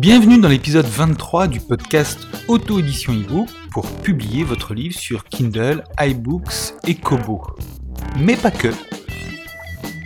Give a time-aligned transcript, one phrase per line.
[0.00, 6.74] Bienvenue dans l'épisode 23 du podcast Auto-édition ebook pour publier votre livre sur Kindle, iBooks
[6.86, 7.42] et Kobo.
[8.18, 8.68] Mais pas que.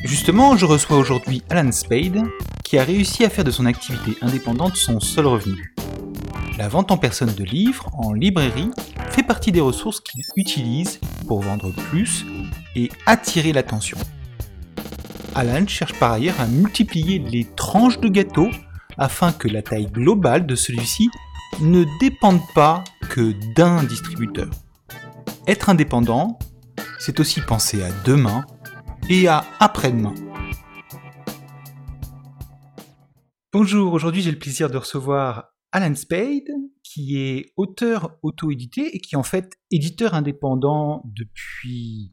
[0.04, 2.24] Justement, je reçois aujourd'hui Alan Spade,
[2.64, 5.74] qui a réussi à faire de son activité indépendante son seul revenu.
[6.58, 8.70] La vente en personne de livres en librairie
[9.10, 12.24] fait partie des ressources qu'il utilise pour vendre plus
[12.74, 13.98] et attirer l'attention.
[15.34, 18.48] Alan cherche par ailleurs à multiplier les tranches de gâteau
[18.98, 21.10] afin que la taille globale de celui-ci
[21.60, 24.50] ne dépende pas que d'un distributeur.
[25.46, 26.38] Être indépendant,
[26.98, 28.44] c'est aussi penser à demain
[29.10, 30.14] et à après-demain.
[33.54, 36.50] Bonjour, aujourd'hui j'ai le plaisir de recevoir Alan Spade,
[36.82, 42.12] qui est auteur auto-édité et qui est en fait éditeur indépendant depuis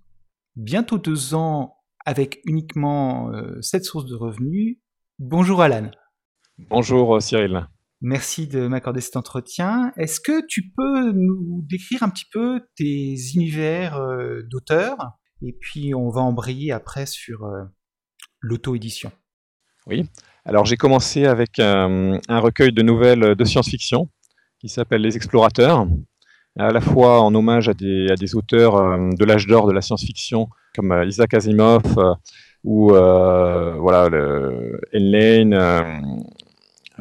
[0.55, 4.77] bientôt deux ans avec uniquement cette euh, source de revenus.
[5.17, 5.89] Bonjour Alan.
[6.69, 7.67] Bonjour euh, Cyril.
[8.01, 9.93] Merci de m'accorder cet entretien.
[9.97, 14.95] Est-ce que tu peux nous décrire un petit peu tes univers euh, d'auteur?
[15.41, 17.49] Et puis on va embrayer après sur
[18.41, 19.11] l'auto-édition.
[19.87, 20.07] Oui.
[20.45, 24.09] Alors j'ai commencé avec un recueil de nouvelles de science-fiction
[24.59, 25.87] qui s'appelle Les Explorateurs,
[26.57, 31.03] à la fois en hommage à des, auteurs de l'âge d'or de la science-fiction comme
[31.05, 31.83] Isaac Asimov
[32.63, 35.53] ou voilà, le, Lane,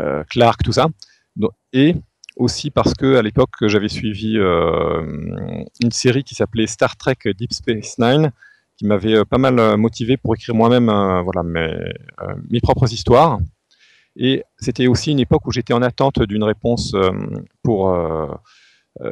[0.01, 0.87] euh, Clark, tout ça.
[1.73, 1.95] et
[2.37, 5.03] aussi parce que à l'époque j'avais suivi euh,
[5.83, 8.33] une série qui s'appelait Star Trek Deep Space Nine,
[8.81, 13.39] qui m'avait euh, pas mal motivé pour écrire moi-même voilà, mes, propres histoires.
[14.17, 16.97] Et c'était aussi une époque où j'étais en attente d'une réponse
[17.63, 17.95] pour,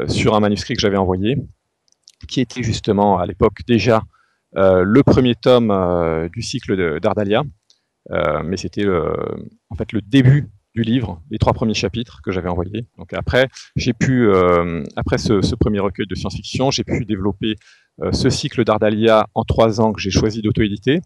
[0.08, 1.36] sur un manuscrit que j'avais envoyé,
[2.27, 4.02] qui était justement à l'époque déjà
[4.54, 7.44] le premier tome du cycle d'Ardalia.
[8.44, 8.87] mais c'était
[9.71, 12.87] en fait le début du livre, les trois premiers chapitres que j'avais envoyés.
[12.98, 17.54] Donc après, j'ai pu, euh, après ce, premier recueil de science-fiction, j'ai pu développer euh,
[18.12, 21.00] ce cycle d'Ardalia en trois ans que j'ai choisi d'auto-éditer.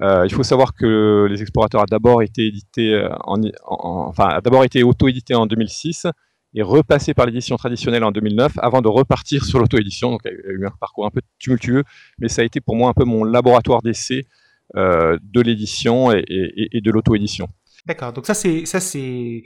[0.00, 4.82] Euh, il faut savoir que Les Explorateurs a d'abord été édité en, enfin, d'abord été
[4.82, 6.06] auto-édité en 2006
[6.54, 10.10] et repassé par l'édition traditionnelle en 2009 avant de repartir sur l'auto-édition.
[10.10, 11.84] Donc il y a eu un parcours un peu tumultueux,
[12.18, 14.26] mais ça a été pour moi un peu mon laboratoire d'essai
[14.74, 17.48] de l'édition et de l'auto-édition.
[17.86, 18.12] D'accord.
[18.12, 19.42] Donc ça c'est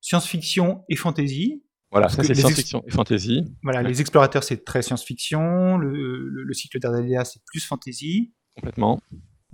[0.00, 1.62] science-fiction et fantasy.
[1.90, 3.44] Voilà, ça c'est science-fiction et fantasy.
[3.62, 8.32] Voilà, les explorateurs c'est très science-fiction, le, cycle d'Ardalia c'est plus fantasy.
[8.54, 9.00] Complètement.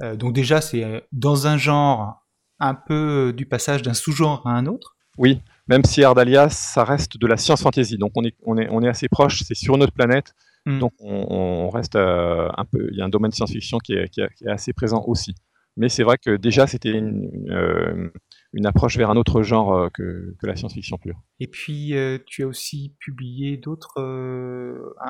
[0.02, 2.24] Euh, donc déjà c'est euh, dans un genre
[2.58, 4.96] un peu euh, du passage d'un sous-genre à un autre.
[5.18, 8.82] Oui, même si Ardalia ça reste de la science-fantasy, donc on est on est on
[8.82, 10.32] est assez proche, c'est sur notre planète,
[10.64, 10.78] hmm.
[10.78, 14.20] donc on, reste un peu, il y a un domaine de science-fiction qui est, qui
[14.20, 15.34] est assez présent aussi.
[15.76, 18.10] Mais c'est vrai que déjà, c'était une,
[18.54, 21.20] euh, approche vers un autre genre euh, que, la science-fiction pure.
[21.40, 24.00] Et puis, euh, tu as aussi publié d'autres,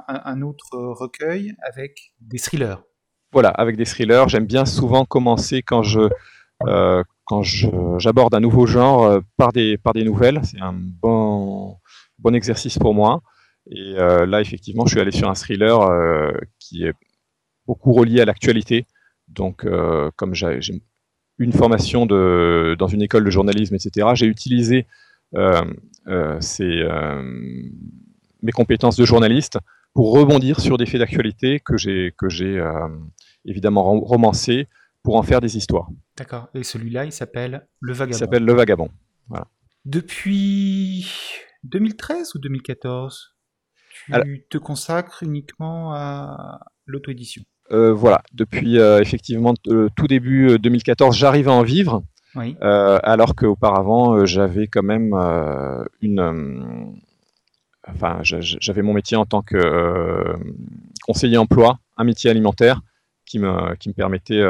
[0.09, 2.83] un, autre recueil avec des thrillers.
[3.33, 4.29] Voilà, avec des thrillers.
[4.29, 6.09] J'aime bien souvent commencer quand je
[7.25, 7.43] quand
[7.99, 10.41] j'aborde un nouveau genre par des par des nouvelles.
[10.45, 11.79] C'est un bon
[12.19, 13.23] bon exercice pour moi.
[13.71, 15.81] Et là, effectivement, je suis allé sur un thriller
[16.59, 16.95] qui est
[17.67, 18.87] beaucoup relié à l'actualité.
[19.29, 20.61] Donc, euh, comme j'ai
[21.43, 24.87] une formation de, dans une école de journalisme, etc., j'ai utilisé
[25.35, 25.63] euh,
[26.09, 27.23] euh,
[28.43, 29.59] mes compétences de journaliste
[29.95, 32.15] pour rebondir sur des faits d'actualité que j'ai
[33.45, 34.69] évidemment romancés
[35.03, 35.89] pour en faire des histoires.
[36.17, 36.49] D'accord.
[36.55, 38.17] Et celui-là, il s'appelle Le Vagabond.
[38.17, 38.89] Il s'appelle Le Vagabond.
[39.29, 39.49] Voilà.
[39.85, 41.07] Depuis
[41.65, 43.35] 2013 ou 2014,
[44.07, 47.43] tu te consacres uniquement à l'auto-édition?
[47.73, 52.03] Euh, voilà, depuis euh, effectivement euh, tout début 2014, j'arrive à en vivre.
[52.63, 55.15] alors qu'auparavant, j'avais quand même
[56.01, 56.95] une.
[57.87, 60.35] enfin, j'avais mon métier en tant que
[61.03, 62.81] conseiller emploi, un métier alimentaire
[63.27, 64.43] qui me, qui me permettait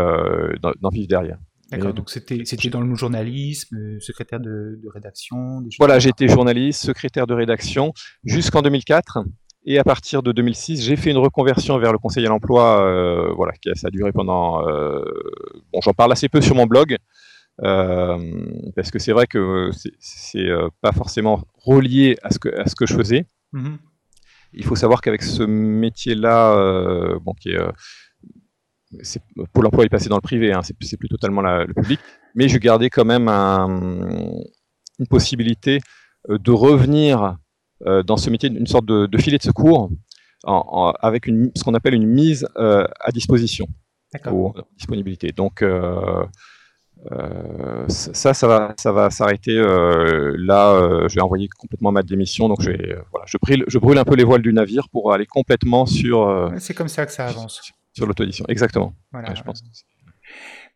[0.61, 1.39] d'en vivre derrière.
[1.71, 7.33] D'accord, donc c'était dans le journalisme, secrétaire de, de rédaction Voilà, j'étais journaliste, secrétaire de
[7.33, 9.21] rédaction jusqu'en 2004.
[9.65, 13.33] Et à partir de 2006, j'ai fait une reconversion vers le conseil à l'emploi, euh,
[13.35, 14.67] voilà, qui a, ça a duré pendant.
[14.67, 15.05] Euh,
[15.73, 16.97] bon, j'en parle assez peu sur mon blog,
[17.63, 18.19] euh,
[18.75, 19.71] parce que c'est vrai que
[20.01, 20.49] c'est
[20.81, 23.27] pas forcément relié à ce que, à ce que je faisais.
[23.53, 23.77] Mm-hmm.
[24.55, 27.59] Il faut savoir qu'avec ce métier-là, bon, qui est
[29.55, 32.01] pour l'emploi est passé dans le privé, hein, c'est plus totalement le public,
[32.35, 33.81] mais je gardais quand même un,
[34.99, 35.79] une possibilité
[36.29, 37.39] de revenir
[37.85, 39.91] dans ce métier une sorte de, filet de secours
[40.45, 43.67] avec une, ce qu'on appelle une mise à disposition
[44.31, 45.33] ou disponibilité.
[45.33, 45.63] Donc
[47.11, 49.57] euh, ça, ça va, ça va s'arrêter.
[49.57, 52.49] Euh, là, euh, je vais envoyer complètement ma démission.
[52.49, 52.71] Donc, je,
[53.11, 56.53] voilà, je, brûle, je brûle un peu les voiles du navire pour aller complètement sur.
[56.59, 57.73] C'est comme ça que ça avance.
[57.95, 58.95] Sur, l'auto-édition, exactement.
[59.13, 59.35] Voilà.
[59.35, 59.63] je pense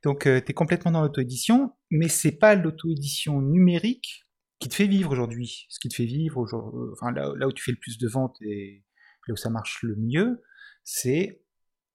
[0.05, 4.26] donc, tu es complètement dans l'auto-édition, mais c'est pas l'auto-édition numérique
[4.59, 5.67] qui te fait vivre aujourd'hui.
[5.69, 6.47] Ce qui te fait vivre,
[6.93, 8.85] enfin, là, où tu fais le plus de ventes et
[9.27, 10.43] là où ça marche le mieux,
[10.85, 11.43] c'est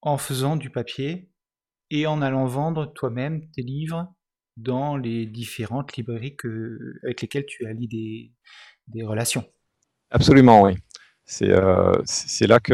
[0.01, 1.29] en faisant du papier
[1.89, 4.13] et en allant vendre toi-même tes livres
[4.57, 6.35] dans les différentes librairies
[7.03, 8.33] avec lesquelles tu allies des,
[8.87, 9.45] des relations.
[10.09, 10.75] Absolument, oui.
[11.25, 11.93] C'est euh,
[12.41, 12.73] là que,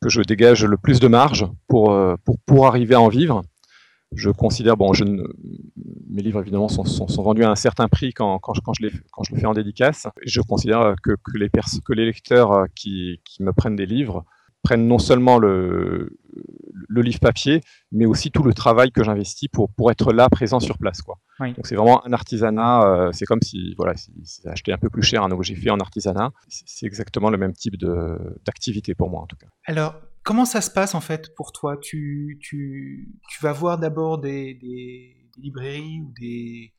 [0.00, 3.42] que, je dégage le plus de marge pour, euh, pour, pour arriver à en vivre.
[4.16, 8.38] Je considère, bon, je mes livres évidemment sont, sont, vendus à un certain prix quand,
[8.38, 10.06] quand, je, quand, je les, quand je le fais en dédicace.
[10.24, 14.24] Je considère que, que, les, que les lecteurs qui, qui me prennent des livres
[14.62, 16.18] prennent non seulement le,
[16.88, 17.60] le livre papier,
[17.92, 21.02] mais aussi tout le travail que j'investis pour, pour être là, présent sur place.
[21.02, 21.18] Quoi.
[21.40, 24.90] Donc c'est vraiment un artisanat, euh, c'est comme si, voilà, si, si acheté un peu
[24.90, 27.76] plus cher un objet fait en artisanat, c'est exactement le même type
[28.44, 29.46] d'activité pour moi en tout cas.
[29.66, 29.94] Alors,
[30.26, 31.78] comment ça se passe en fait pour toi?
[31.80, 34.58] Tu, tu, tu, vas voir d'abord des,
[35.38, 36.74] librairies ou des,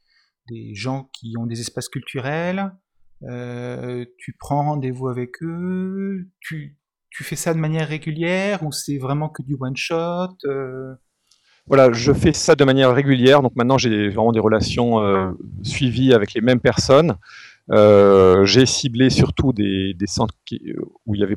[0.49, 2.73] des gens qui ont des espaces culturels,
[3.23, 6.77] euh, tu prends rendez-vous avec eux, tu,
[7.09, 10.93] tu fais ça de manière régulière ou c'est vraiment que du one shot euh?
[11.67, 13.41] Voilà, je fais ça de manière régulière.
[13.41, 15.31] Donc maintenant, j'ai vraiment des relations euh,
[15.63, 17.15] suivies avec les mêmes personnes.
[17.69, 20.33] J'ai ciblé surtout des, centres
[21.05, 21.35] où il y avait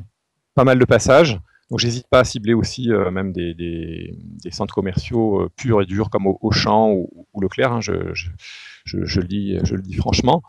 [0.55, 1.41] pas mal de passages.
[1.71, 4.13] Donc j'hésite pas à cibler aussi même des,
[4.51, 7.71] centres commerciaux purs et durs comme Auchan ou, ou Leclerc.
[7.71, 10.43] Hein, je, le dis, je le dis franchement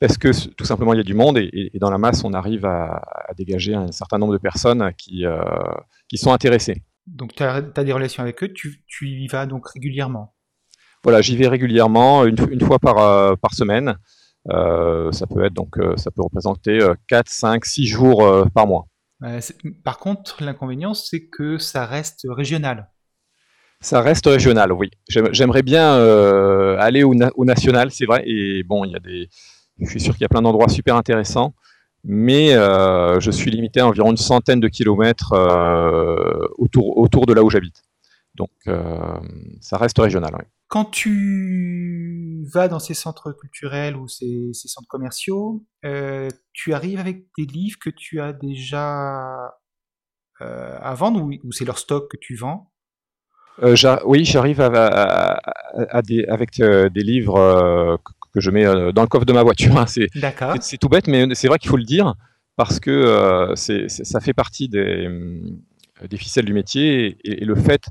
[0.00, 2.64] parce que tout simplement il y a du monde et, dans la masse on arrive
[2.64, 3.02] à,
[3.36, 5.40] dégager un certain nombre de personnes qui, euh,
[6.08, 6.82] qui sont intéressées.
[7.06, 10.34] Donc tu as, des relations avec eux, tu, y vas donc régulièrement?
[11.02, 13.96] Voilà, j'y vais régulièrement, une, une fois par, euh, par semaine.
[14.50, 16.78] Euh, ça peut être donc ça peut représenter
[17.08, 18.86] 4, 5, 6 jours par mois.
[19.84, 22.90] Par contre, l'inconvénient c'est que ça reste régional.
[23.82, 24.90] Ça reste régional, oui.
[25.08, 25.94] J'aimerais bien
[26.78, 27.14] aller au,
[27.44, 28.22] national, c'est vrai.
[28.26, 29.28] Et bon, il y a des,
[29.80, 31.54] je suis sûr qu'il y a plein d'endroits super intéressants,
[32.04, 37.32] mais euh, je suis limité à environ une centaine de kilomètres euh, autour, autour de
[37.32, 37.82] là où j'habite.
[38.40, 39.20] Donc euh,
[39.60, 40.32] ça reste régional.
[40.68, 45.66] Quand tu vas dans ces centres culturels ou ces, centres commerciaux,
[46.52, 49.52] tu arrives avec des livres que tu as déjà
[50.40, 52.72] à vendre ou, c'est leur stock que tu vends?
[54.04, 57.98] Oui, j'arrive avec des livres
[58.32, 59.76] que je mets euh, dans le coffre de ma voiture.
[59.76, 59.86] Hein.
[59.86, 62.14] C'est tout bête, mais c'est vrai qu'il faut le dire
[62.56, 65.40] parce que euh, ça fait partie des, euh,
[66.08, 67.84] des, ficelles du métier et, le fait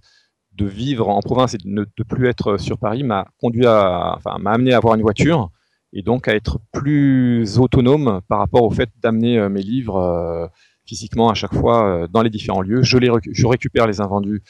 [0.59, 4.37] de vivre en province et de ne plus être sur Paris m'a conduit à, enfin,
[4.39, 5.49] m'a amené à avoir une voiture
[5.93, 10.51] et donc à être plus autonome par rapport au fait d'amener mes livres
[10.85, 12.83] physiquement à chaque fois dans les différents lieux.
[12.83, 14.43] Je, les, je récupère les invendus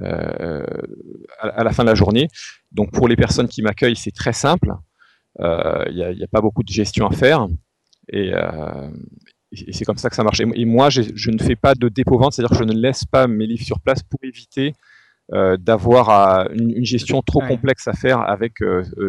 [0.00, 2.28] à, la fin de la journée.
[2.70, 4.74] Donc pour les personnes qui m'accueillent, c'est très simple.
[5.38, 7.46] Il euh, n'y a, pas beaucoup de gestion à faire.
[8.08, 8.90] Et, euh,
[9.72, 10.40] c'est comme ça que ça marche.
[10.40, 13.46] Et, moi, je ne fais pas de dépôt-vente, c'est-à-dire que je ne laisse pas mes
[13.46, 14.74] livres sur place pour éviter
[15.32, 18.54] euh, d'avoir une, gestion trop complexe à faire avec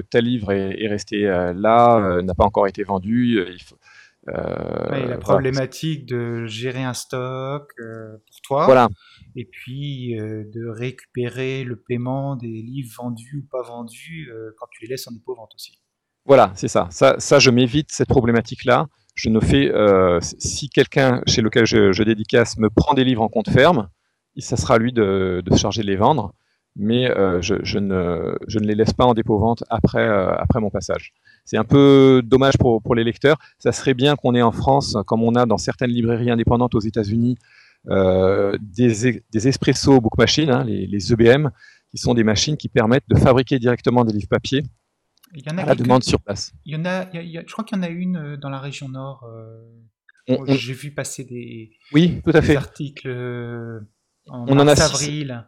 [0.09, 3.43] tel livre est, resté là, n'a pas encore été vendu.
[3.51, 3.77] Il faut,
[4.27, 8.65] la problématique de gérer un stock pour toi.
[8.65, 8.87] Voilà.
[9.35, 14.89] Et puis de récupérer le paiement des livres vendus ou pas vendus quand tu les
[14.89, 15.79] laisses en dépôt-vente aussi.
[16.27, 16.89] Voilà, c'est ça.
[16.91, 17.39] ça.
[17.39, 18.87] je m'évite cette problématique-là.
[19.15, 23.29] Je ne fais, euh, si quelqu'un chez lequel je, dédicace me prend des livres en
[23.29, 23.87] compte ferme,
[24.41, 26.33] ça sera à lui de, se charger de les vendre,
[26.75, 31.13] mais euh, je, ne, les laisse pas en dépôt-vente après, euh, après mon passage.
[31.45, 33.37] C'est un peu dommage pour, les lecteurs.
[33.57, 36.79] Ça serait bien qu'on ait en France, comme on a dans certaines librairies indépendantes aux
[36.79, 37.37] États-Unis,
[37.85, 41.49] des, des espresso book machines, hein, les, les EBM,
[41.89, 44.63] qui sont des machines qui permettent de fabriquer directement des livres papier
[45.35, 46.53] il y en a à la demande sur place.
[46.65, 48.89] Il y en a, je crois qu'il y en a une euh, dans la région
[48.89, 49.23] nord.
[49.25, 52.55] Euh, j'ai vu passer des, oui, tout à fait.
[52.55, 53.79] articles euh,
[54.29, 55.45] en on en a avril.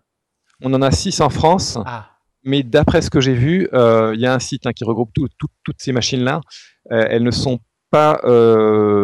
[0.64, 1.78] on en a six en France.
[1.86, 2.10] Ah.
[2.44, 5.76] Mais d'après ce que j'ai vu, il y a un site hein, qui regroupe toutes
[5.78, 6.42] ces machines-là.
[6.90, 7.60] elles ne sont
[7.92, 8.22] pas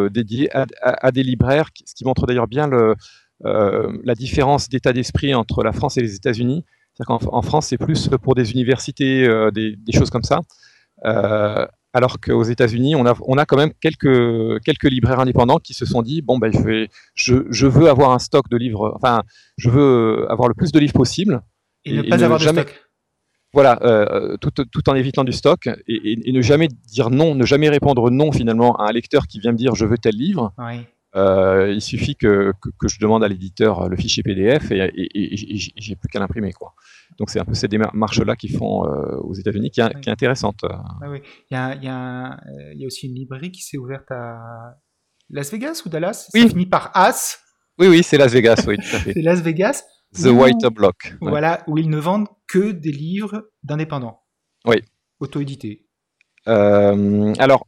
[0.09, 0.49] dédiées
[0.81, 2.95] à, des libraires, ce qui montre d'ailleurs bien le,
[3.43, 6.63] la différence d'état d'esprit entre la France et les États-Unis.
[6.93, 10.39] C'est-à-dire qu'en France, c'est plus pour des universités, des, des, choses comme ça.
[11.95, 15.73] Euh, alors qu'aux États-Unis, on a, on a quand même quelques, quelques libraires indépendants qui
[15.73, 18.93] se sont dit bon, ben, je, vais, je, je veux avoir un stock de livres,
[18.95, 19.23] enfin,
[19.57, 21.41] je veux avoir le plus de livres possible.
[21.85, 22.81] Et, ne pas avoir jamais, de stock.
[23.53, 27.45] Voilà, euh, tout, tout, en évitant du stock et, et, ne jamais dire non, ne
[27.45, 30.53] jamais répondre non finalement à un lecteur qui vient me dire je veux tel livre.
[30.57, 30.81] Oui.
[31.15, 35.57] Euh, il suffit que, que, que, je demande à l'éditeur le fichier PDF et, et
[35.77, 36.51] j'ai plus qu'à l'imprimer.
[36.51, 36.73] quoi.
[37.17, 40.65] Donc c'est un peu ces démarches-là qui font euh, aux États-Unis qui, qui, est intéressante.
[40.65, 41.21] Ah oui.
[41.49, 42.37] il, y a, il, y a,
[42.73, 44.75] il, y a, aussi une librairie qui s'est ouverte à
[45.29, 46.29] Las Vegas ou Dallas?
[46.33, 46.41] Oui.
[46.41, 47.39] Ça finit par As.
[47.79, 49.13] Oui, oui, c'est Las Vegas, oui, tout à fait.
[49.13, 49.83] c'est Las Vegas.
[50.13, 51.15] The où, White Block.
[51.21, 51.29] Ouais.
[51.29, 54.21] Voilà, où ils ne vendent que des livres d'indépendants.
[54.65, 54.77] Oui.
[55.19, 55.85] Auto-édités.
[56.47, 57.67] Euh, alors,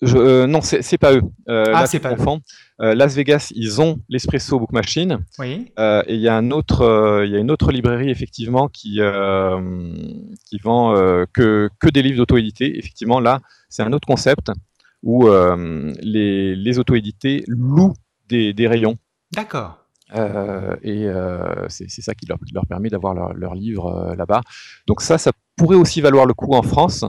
[0.00, 1.22] je, euh, non, c'est pas eux.
[1.48, 2.40] Euh, ah, c'est pas eux.
[2.80, 5.24] Euh, Las Vegas, ils ont l'Espresso Book Machine.
[5.38, 5.72] Oui.
[5.78, 8.68] Euh, et il y a un autre, euh, il y a une autre librairie effectivement
[8.68, 9.00] qui
[10.44, 10.94] qui vend
[11.32, 12.78] que que des livres d'auto-édités.
[12.78, 14.52] Effectivement, là, c'est un autre concept
[15.02, 17.94] où les les auto-édités louent
[18.28, 18.98] des, des rayons.
[19.32, 19.78] D'accord.
[20.14, 21.08] et
[21.68, 24.42] c'est ça qui leur, leur permet d'avoir leur, leur, livre là-bas.
[24.86, 27.04] Donc ça, ça pourrait aussi valoir le coup en France,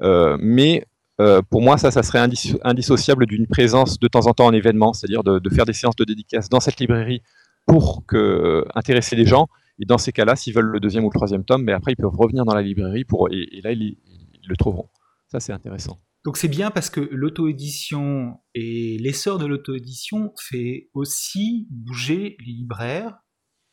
[0.00, 0.84] mais
[1.20, 4.52] euh, pour moi, ça, ça serait indisso indissociable d'une présence de temps en temps en
[4.52, 7.22] événement, c'est-à-dire de, faire des séances de dédicace dans cette librairie
[7.66, 9.48] pour euh, intéresser les gens.
[9.78, 11.96] Et dans ces cas-là, s'ils veulent le deuxième ou le troisième tome, mais après, ils
[11.96, 14.88] peuvent revenir dans la librairie pour, et, là, ils, ils, le trouveront.
[15.28, 16.00] Ça, c'est intéressant.
[16.24, 23.18] Donc c'est bien parce que l'auto-édition et l'essor de l'auto-édition fait aussi bouger les libraires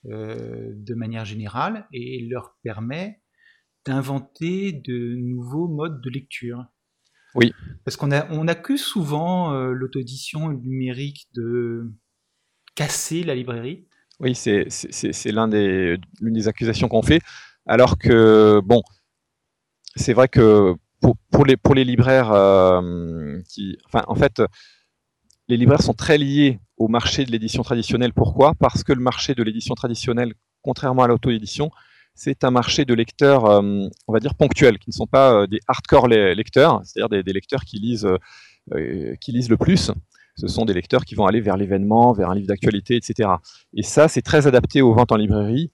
[0.06, 3.22] euh, de manière générale et leur permet
[3.86, 6.66] d'inventer de nouveaux modes de lecture.
[7.38, 7.54] Oui.
[7.86, 11.94] Parce qu'on a, on accuse souvent euh, l'auto-édition numérique de
[12.76, 13.88] casser la librairie.
[14.20, 17.22] Oui, c'est, c'est, l'un des, l'une des accusations qu'on fait.
[17.68, 18.82] Alors que, bon,
[19.96, 23.78] c'est vrai que pour, pour, les, pour les libraires euh, qui.
[23.86, 24.42] Enfin, en fait,
[25.48, 28.14] les libraires sont très liés au marché de l'édition traditionnelle.
[28.14, 28.54] Pourquoi?
[28.56, 31.70] Parce que le marché de l'édition traditionnelle, contrairement à l'auto-édition,
[32.18, 35.48] c'est un marché de lecteurs, euh, on va dire, ponctuels, qui ne sont pas euh,
[35.48, 38.10] des hardcore lecteurs, c'est-à-dire des, des, lecteurs qui lisent,
[38.74, 39.92] euh, qui lisent le plus.
[40.36, 43.30] Ce sont des lecteurs qui vont aller vers l'événement, vers un livre d'actualité, etc.
[43.74, 45.72] Et ça, c'est très adapté aux ventes en librairie.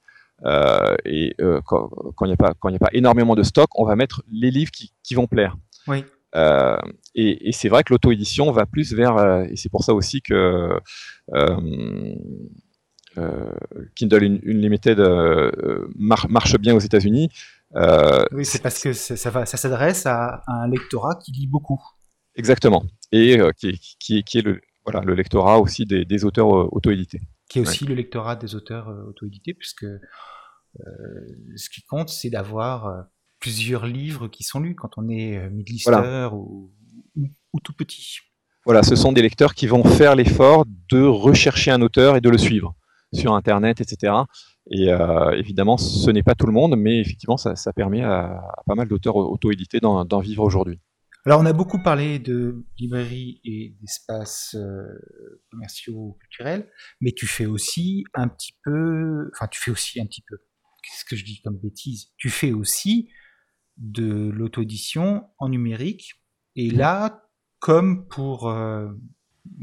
[1.04, 1.34] Et
[1.66, 4.70] quand il n'y a, pas, a pas énormément de stock, on va mettre les livres
[4.70, 5.56] qui, qui vont plaire.
[5.86, 6.04] Oui.
[6.34, 6.76] Euh,
[7.14, 10.80] et, et c'est vrai que l'auto-édition va plus vers, et c'est pour ça aussi que
[11.34, 12.14] euh,
[13.94, 17.30] Kindle Unlimited euh, mar marche bien aux États-Unis.
[17.76, 21.80] Euh, oui, c'est parce que ça, s'adresse à, à, un lectorat qui lit beaucoup.
[22.36, 22.84] Exactement.
[23.12, 27.20] Et qui, qui, qui, est le, voilà, le lectorat aussi des, des auteurs auto-édités.
[27.48, 27.90] Qui est aussi ouais.
[27.90, 30.00] le lectorat des auteurs auto-édités, puisque euh,
[31.56, 33.06] ce qui compte, c'est d'avoir
[33.38, 36.32] plusieurs livres qui sont lus quand on est mid-lister voilà.
[36.32, 36.72] ou,
[37.16, 38.18] ou, ou, tout petit.
[38.64, 42.30] Voilà, ce sont des lecteurs qui vont faire l'effort de rechercher un auteur et de
[42.30, 42.74] le suivre
[43.14, 44.12] sur Internet, etc.
[44.70, 48.74] Et euh, évidemment, ce n'est pas tout le monde, mais effectivement, ça, permet à, pas
[48.74, 50.80] mal d'auteurs auto-édités d'en vivre aujourd'hui.
[51.26, 54.84] Alors, on a beaucoup parlé de librairie et d'espaces euh,
[55.50, 60.22] commerciaux culturels, mais tu fais aussi un petit peu, enfin, tu fais aussi un petit
[60.28, 60.36] peu,
[60.82, 62.12] qu'est-ce que je dis comme bêtise?
[62.18, 63.08] Tu fais aussi
[63.78, 66.22] de l'auto-édition en numérique,
[66.56, 67.26] et là,
[67.58, 68.90] comme pour, euh,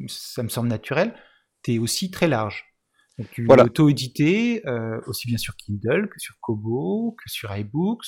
[0.07, 1.13] ça me semble naturel,
[1.61, 2.70] tu es aussi très large.
[3.21, 3.65] Donc, tu voilà.
[3.65, 8.07] auto-édité, euh, aussi bien sur Kindle que sur Kobo, que sur iBooks.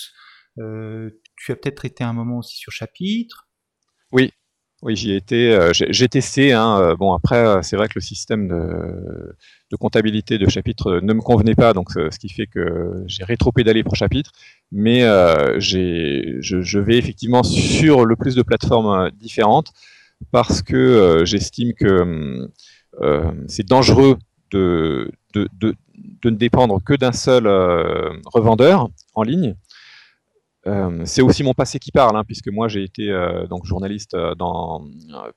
[0.60, 3.48] Euh, tu as peut-être été un moment aussi sur Chapitre.
[4.12, 4.32] Oui,
[4.82, 5.54] oui, j'y ai été.
[5.54, 6.52] Euh, j'ai testé.
[6.52, 9.36] Hein, bon, après, c'est vrai que le système de,
[9.72, 13.84] de, comptabilité de Chapitre ne me convenait pas, donc ce qui fait que j'ai rétro-pédalé
[13.84, 14.32] pour Chapitre.
[14.72, 15.02] Mais
[15.60, 19.72] je, je, vais effectivement sur le plus de plateformes différentes
[20.32, 22.50] parce que j'estime que
[23.48, 24.18] c'est dangereux
[24.54, 29.56] de, de, de, de ne dépendre que d'un seul euh, revendeur en ligne.
[30.66, 34.16] Euh, c'est aussi mon passé qui parle, hein, puisque moi j'ai été euh, donc journaliste
[34.38, 34.86] dans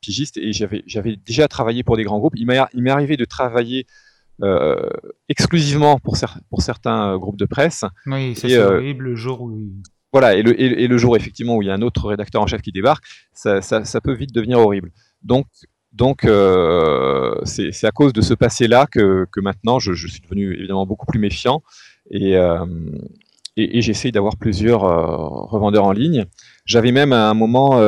[0.01, 2.35] pigiste et j'avais déjà travaillé pour des grands groupes.
[2.37, 3.87] Il m'est arrivé de travailler
[5.29, 7.85] exclusivement pour, cer pour certains groupes de presse.
[8.07, 9.73] Oui, c'est horrible le jour où.
[10.13, 12.41] Voilà, et le, et, et le, jour effectivement où il y a un autre rédacteur
[12.41, 14.93] en chef qui débarque, ça, ça, ça peut vite devenir horrible.
[15.23, 15.47] Donc
[15.97, 21.07] donc, euh, c'est à cause de ce passé-là que, maintenant, je, suis devenu évidemment beaucoup
[21.07, 21.63] plus méfiant
[22.11, 22.67] et, euh,
[23.57, 25.07] j'essaye d'avoir plusieurs euh,
[25.47, 26.27] revendeurs en ligne.
[26.67, 27.81] J'avais même à un moment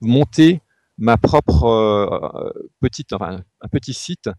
[0.00, 0.62] monté
[0.96, 4.30] ma propre petite, un petit site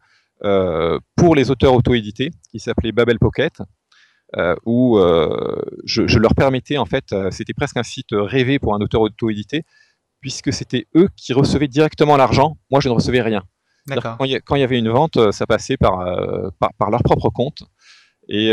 [1.16, 3.62] pour les auteurs auto-édités qui s'appelait Babel Pocket.
[4.66, 4.98] où
[5.84, 9.64] je, je, leur permettais, en fait, c'était presque un site rêvé pour un auteur auto-édité,
[10.26, 12.58] puisque c'était eux qui recevaient directement l'argent.
[12.72, 13.44] Moi, je ne recevais rien.
[13.88, 16.04] Quand il, y, avait une vente, ça passait par,
[16.60, 17.62] par, par leur propre compte.
[18.28, 18.52] Et,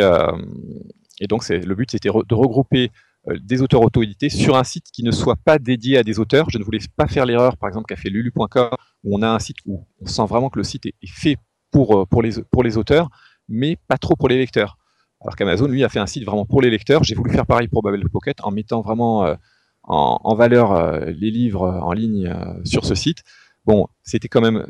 [1.18, 2.90] et donc, le but, c'était de regrouper
[3.28, 6.50] euh, des auteurs auto-édités sur un site qui ne soit pas dédié à des auteurs.
[6.50, 8.70] Je ne voulais pas faire l'erreur, par exemple, qu'a fait lulu.com,
[9.04, 11.36] où on a un site où on sent vraiment que le site est, fait
[11.70, 13.08] pour, euh, pour, les, pour les auteurs,
[13.48, 14.76] mais pas trop pour les lecteurs.
[15.20, 17.04] Alors qu'Amazon, lui, a fait un site vraiment pour les lecteurs.
[17.04, 19.24] J'ai voulu faire pareil pour Babel Pocket en mettant vraiment
[19.88, 22.34] euh, en, valeur les livres en ligne
[22.64, 23.22] sur ce site.
[23.64, 24.66] Bon, c'était quand même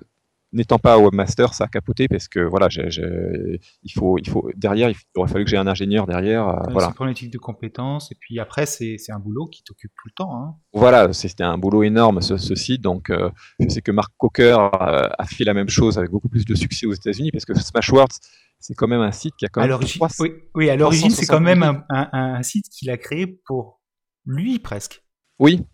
[0.53, 4.97] n'étant pas webmaster, ça a capoté parce que voilà, il faut, il faut derrière, il
[5.17, 6.49] aurait fallu que j'ai un ingénieur derrière.
[6.49, 6.89] Euh, voilà.
[6.89, 10.37] C'est problématique de compétences et puis après c'est un boulot qui t'occupe tout le temps.
[10.37, 10.55] Hein.
[10.73, 12.83] Voilà, c'était un boulot énorme ce, site.
[12.83, 16.29] Donc euh, je sais que Mark Cocker euh, a fait la même chose avec beaucoup
[16.29, 18.19] plus de succès aux États-Unis parce que Smashwords
[18.59, 19.77] c'est quand même un site qui a quand même.
[20.21, 23.82] oui, oui, à l'origine c'est quand même un, un site qu'il a créé pour
[24.27, 25.03] lui presque.
[25.39, 25.65] Oui,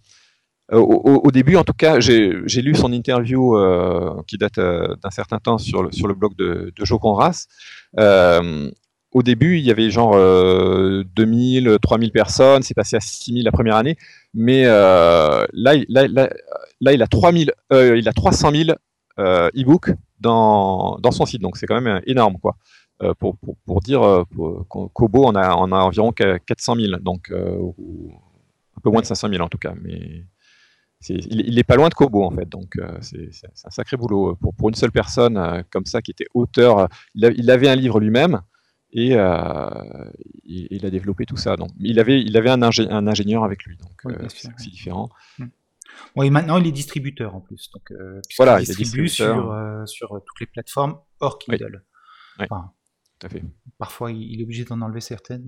[0.73, 5.11] euh, au, début, en tout cas, j'ai lu son interview euh, qui date euh, d'un
[5.11, 7.47] certain temps sur le, blog de, de Joe Conras.
[7.97, 10.14] au début, il y avait genre
[11.05, 13.97] 2000, 3000 personnes, c'est passé à 6000 la première année,
[14.35, 16.28] mais là, là,
[16.81, 18.78] là, il a 3000, il a 300 000
[19.19, 19.90] e-books
[20.21, 22.57] dans, son site, donc c'est quand même énorme, quoi.
[23.21, 24.25] Pour, pour, pour, dire,
[24.69, 27.33] Kobo, on a, on a environ 400 000, donc
[28.78, 30.25] un peu moins de 500 000 en tout cas, mais
[31.08, 34.54] il, n'est pas loin de Kobo en fait, donc euh, c'est un sacré boulot pour,
[34.54, 36.88] pour une seule personne euh, comme ça qui était auteur.
[37.14, 38.40] Il, avait un livre lui-même
[38.92, 39.68] et euh,
[40.44, 41.56] il, a développé tout ça.
[41.56, 45.08] Donc il avait, il avait un, un ingénieur avec lui, donc c'est différent.
[46.14, 47.92] Bon, et maintenant il est distributeur en plus, donc
[48.37, 49.56] voilà, il, distribue sur,
[49.87, 51.82] sur toutes les plateformes hors Kindle.
[53.19, 53.43] Tout à fait.
[53.79, 55.45] Parfois, il est obligé d'en enlever certaines.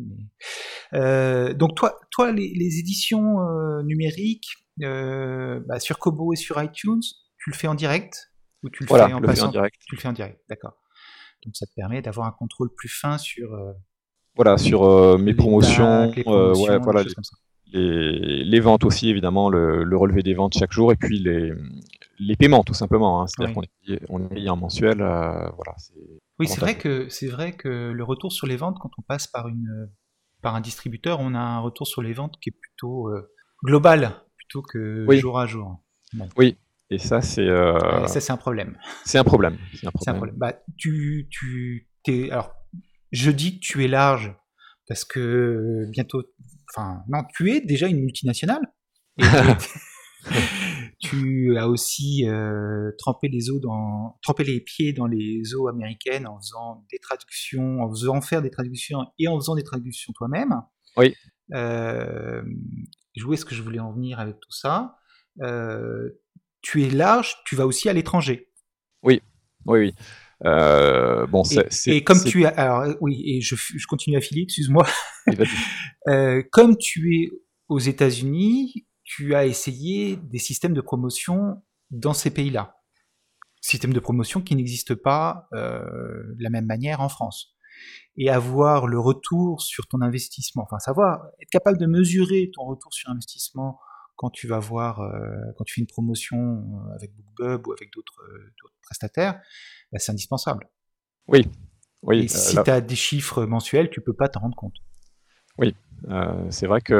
[0.92, 1.54] Mais...
[1.54, 3.36] donc, toi, toi les, les éditions
[3.82, 4.48] numériques,
[4.82, 7.02] euh, bah, sur Kobo et sur iTunes,
[7.38, 8.30] tu le fais en direct
[8.62, 9.76] ou tu le fais en passant direct.
[9.86, 10.74] Tu le fais en direct, d'accord.
[11.44, 13.52] Donc ça te permet d'avoir un contrôle plus fin sur.
[13.54, 13.72] Euh,
[14.36, 17.02] voilà, sur euh, mes promotions, les, ouais, voilà,
[17.72, 21.52] les, les, ventes aussi évidemment, le, relevé des ventes chaque jour et puis les,
[22.18, 23.20] les paiements tout simplement.
[23.20, 23.26] Hein.
[23.26, 25.74] C'est-à-dire qu'on est, on est payé en mensuel, voilà.
[26.40, 29.28] Oui, c'est vrai que c'est vrai que le retour sur les ventes quand on passe
[29.28, 29.90] par une
[30.42, 33.08] par un distributeur, on a un retour sur les ventes qui est plutôt
[33.62, 34.14] global
[34.58, 35.78] que jour à jour.
[36.36, 36.56] Oui,
[36.90, 37.46] et ça, c'est.
[37.46, 38.76] Euh, ça, c'est un problème.
[39.04, 39.56] C'est un problème.
[39.74, 40.36] C'est un problème.
[40.36, 42.52] Bah, tu, tu, es, alors,
[43.12, 44.34] je dis que tu es large
[44.88, 46.24] parce que bientôt.
[46.72, 48.62] Enfin, non, tu es déjà une multinationale.
[51.10, 56.26] tu as aussi euh, trempé les eaux dans, trempé les pieds dans les eaux américaines
[56.26, 60.54] en faisant des traductions, en faisant faire des traductions et en faisant des traductions toi-même.
[60.96, 61.14] Oui.
[61.54, 62.42] Euh,
[63.24, 64.96] où est-ce que je voulais en venir avec tout ça?
[65.42, 66.10] Euh,
[66.62, 68.48] Tu es large, tu vas aussi à l'étranger.
[69.02, 69.20] Oui,
[69.66, 69.94] oui, oui.
[70.46, 71.42] Euh, bon,
[71.86, 73.54] et, comme tu es, alors oui, et je,
[73.86, 74.86] continue à filer, excuse-moi.
[76.08, 77.30] Euh, comme tu es
[77.68, 82.76] aux États-Unis, tu as essayé des systèmes de promotion dans ces pays-là.
[83.60, 87.56] Systèmes de promotion qui n'existent pas de la même manière en France
[88.16, 92.92] et avoir le retour sur ton investissement, enfin savoir être capable de mesurer ton retour
[92.92, 93.78] sur investissement
[94.16, 95.12] quand tu vas voir, euh,
[95.56, 99.40] quand tu fais une promotion euh, avec BookBub ou avec d'autres euh, prestataires,
[99.90, 100.68] bah, c'est indispensable.
[101.26, 101.46] Oui,
[102.02, 102.24] oui.
[102.24, 104.76] Et si tu as des chiffres mensuels, tu peux pas t'en rendre compte.
[105.60, 105.74] Oui,
[106.48, 106.94] c'est vrai qu'on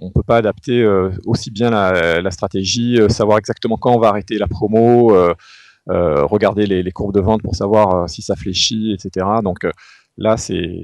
[0.00, 0.86] ne peut pas adapter
[1.26, 5.12] aussi bien la, stratégie, savoir exactement quand on va arrêter la promo,
[5.86, 9.26] regarder les, les, courbes de vente pour savoir si ça fléchit, etc.
[9.42, 9.66] Donc
[10.16, 10.80] Là, c'est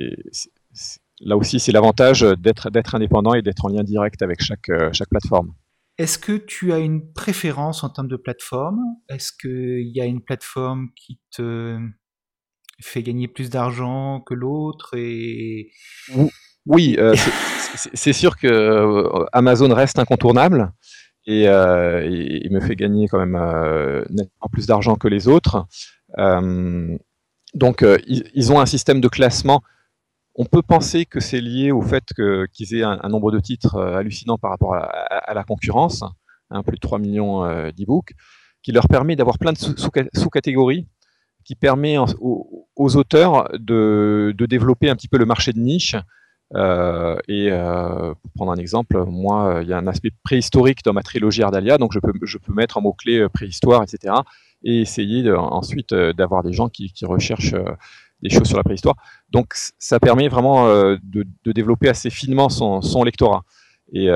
[1.21, 4.91] là aussi, c'est l'avantage d'être d'être indépendant et d'être en lien direct avec chaque euh,
[4.93, 5.55] chaque plateforme.
[5.99, 8.81] Est-ce que tu as une préférence en termes de plateforme?
[9.09, 11.79] Est-ce qu'il y a une plateforme qui te
[12.81, 15.71] fait gagner plus d'argent que l'autre et...
[16.67, 17.15] Oui, euh,
[17.95, 20.73] c'est sûr que euh, Amazon reste incontournable
[21.27, 23.39] et, il me fait gagner quand même
[24.11, 25.67] nettement plus d'argent que les autres.
[27.55, 29.63] Donc, euh, ils, ont un système de classement.
[30.35, 32.05] On peut penser que c'est lié au fait
[32.53, 36.03] qu'ils aient un, nombre de titres euh, hallucinant par rapport à, la concurrence,
[36.51, 38.13] hein, plus de 3 millions euh, d'e-books,
[38.63, 40.87] qui leur permet d'avoir plein de sous-catégories,
[41.45, 45.97] qui permet aux, auteurs de, développer un petit peu le marché de niche.
[46.55, 51.43] Et pour prendre un exemple, moi, il y a un aspect préhistorique dans ma trilogie
[51.43, 54.15] Ardalia, donc je peux, je peux mettre en mot-clé préhistoire, etc
[54.65, 57.73] et essayer ensuite euh, d'avoir des gens qui, recherchent euh,
[58.23, 58.95] des choses sur la préhistoire.
[59.31, 63.43] Donc ça permet vraiment de, développer assez finement son, lectorat.
[63.93, 64.07] Et,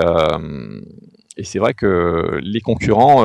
[1.36, 3.24] et c'est vrai que les concurrents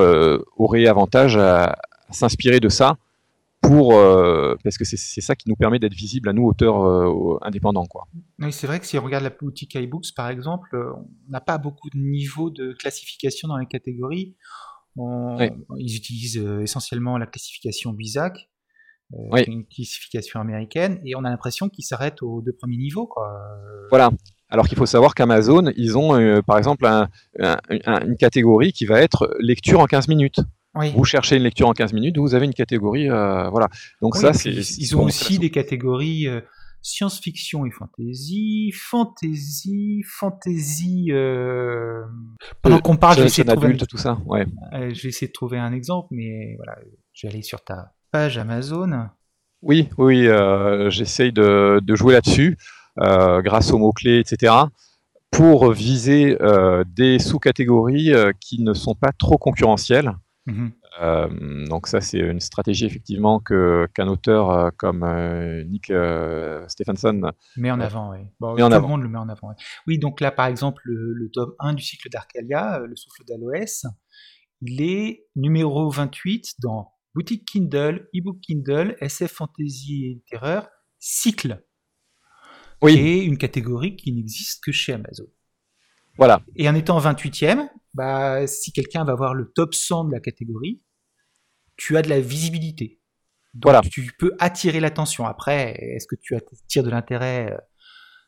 [0.57, 1.77] auraient avantage à
[2.09, 2.97] s'inspirer de ça
[3.61, 7.37] pour euh, parce que c'est ça qui nous permet d'être visible à nous auteurs euh,
[7.41, 8.07] indépendants quoi.
[8.39, 11.41] Oui, c'est vrai que si on regarde la boutique iBooks par exemple, euh, on n'a
[11.41, 14.35] pas beaucoup de niveaux de classification dans les catégories.
[14.97, 18.49] Ils utilisent essentiellement la classification BISAC,
[19.47, 23.31] une classification américaine, et on a l'impression qu'ils s'arrêtent aux deux premiers niveaux quoi.
[23.89, 24.11] Voilà.
[24.49, 26.85] Alors qu'il faut savoir qu'Amazon, ils ont par exemple
[27.39, 30.41] une catégorie qui va être lecture en 15 minutes.
[30.73, 33.67] Vous cherchez une lecture en 15 minutes, vous avez une catégorie, euh, voilà.
[34.01, 34.51] Donc ça, c'est.
[34.51, 36.39] Ils ont aussi des catégories euh,
[36.81, 41.07] science-fiction et fantasy, fantasy, fantasy.
[41.09, 42.03] Euh...
[42.61, 44.17] Pendant qu'on parle, je vais essayer de trouver tout ça.
[44.25, 44.45] Ouais.
[44.73, 46.77] Euh, je vais essayer de trouver un exemple, mais voilà,
[47.11, 49.09] je vais aller sur ta page Amazon.
[49.61, 50.27] Oui, oui,
[50.87, 52.57] j'essaye de, de, jouer là-dessus
[52.97, 54.53] grâce aux mots clés, etc
[55.29, 56.37] pour viser
[56.87, 60.13] des sous-catégories qui ne sont pas trop concurrentielles.
[60.47, 60.71] Mhm.
[60.99, 65.93] Euh, donc ça, c'est une stratégie effectivement que qu'un auteur euh, comme euh, Nick
[66.67, 68.11] Stephenson met en avant.
[68.11, 68.19] Oui.
[68.39, 69.53] Bon, tout le monde le met en avant.
[69.87, 73.85] Oui, donc là, par exemple, le, tome 1 du cycle d'Arcalia, Le souffle d'Aloès,
[74.61, 80.67] il est numéro 28 dans boutique Kindle, ebook Kindle, SF Fantasy et Terreur,
[80.99, 81.63] cycle.
[82.81, 82.93] Oui.
[82.93, 85.27] Et une catégorie qui n'existe que chez Amazon.
[86.17, 86.41] Voilà.
[86.55, 90.81] Et en étant 28e, bah, si quelqu'un va voir le top 100 de la catégorie,
[91.77, 92.99] tu as de la visibilité.
[93.53, 93.81] Donc voilà.
[93.81, 95.25] tu peux attirer l'attention.
[95.25, 97.57] Après, est-ce que tu attires de l'intérêt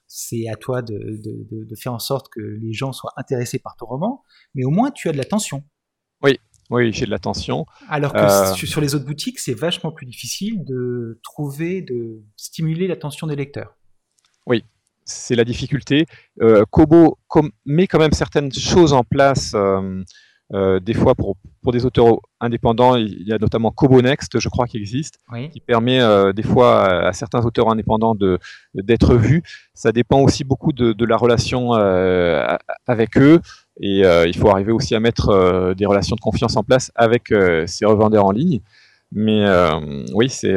[0.08, 4.24] C'est à toi de, faire en sorte que les gens soient intéressés par ton roman,
[4.54, 5.64] mais au moins tu as de l'attention.
[6.22, 7.66] Oui, oui, j'ai de l'attention.
[7.88, 8.54] Alors que euh.
[8.54, 13.78] sur les autres boutiques, c'est vachement plus difficile de trouver, de stimuler l'attention des lecteurs.
[14.46, 14.66] Oui,
[15.06, 16.06] c'est la difficulté.
[16.42, 17.18] Euh, Kobo
[17.66, 19.54] met quand même certaines choses en place.
[19.56, 20.04] Euh,
[20.54, 24.50] euh, des fois, pour, pour, des auteurs indépendants, il y a notamment Kobo Next, je
[24.50, 25.18] crois, qui existe,
[25.52, 26.00] qui permet
[26.34, 28.16] des fois à, certains auteurs indépendants
[28.76, 29.42] d'être vus.
[29.74, 31.72] Ça dépend aussi beaucoup de, de la relation
[32.86, 33.40] avec eux.
[33.80, 37.34] Et il faut arriver aussi à mettre des relations de confiance en place avec
[37.66, 38.60] ces revendeurs en ligne.
[39.12, 39.48] Mais
[40.14, 40.54] oui, c'est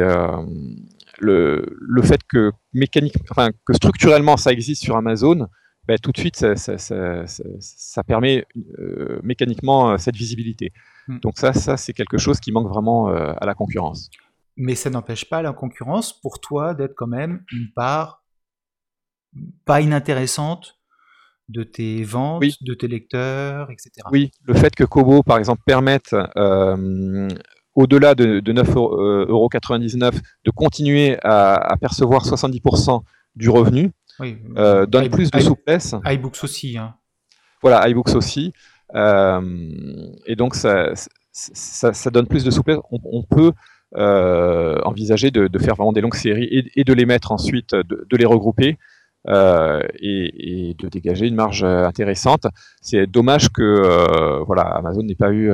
[1.19, 5.47] le, fait que mécanique, enfin, que structurellement ça existe sur Amazon,
[5.87, 8.45] ben, tout de suite ça, permet
[8.79, 10.73] euh, mécaniquement euh, cette visibilité.
[11.07, 11.19] Hmm.
[11.19, 14.09] Donc ça, ça c'est quelque chose qui manque vraiment euh, à la concurrence.
[14.57, 18.23] Mais ça n'empêche pas la concurrence pour toi d'être quand même une part
[19.65, 20.79] pas inintéressante
[21.47, 23.91] de tes ventes, de tes lecteurs, etc.
[24.11, 26.13] Oui, le fait que Kobo, par exemple, permette
[27.77, 33.01] au-delà de, de 9,99 euros, de continuer à, percevoir 70%
[33.35, 33.91] du revenu,
[34.57, 35.95] euh, donne plus de souplesse.
[36.03, 36.75] iBooks aussi.
[36.77, 36.95] Hein.
[37.61, 38.51] Voilà, iBooks aussi.
[38.95, 39.41] Euh,
[40.25, 40.91] et donc, ça,
[41.31, 42.79] ça, donne plus de souplesse.
[42.91, 43.51] On, peut
[43.95, 48.25] euh, envisager de, faire vraiment des longues séries et, de les mettre ensuite, de, les
[48.25, 48.79] regrouper.
[49.27, 52.47] et, de dégager une marge intéressante.
[52.81, 55.51] C'est dommage que voilà, Amazon n'ait pas eu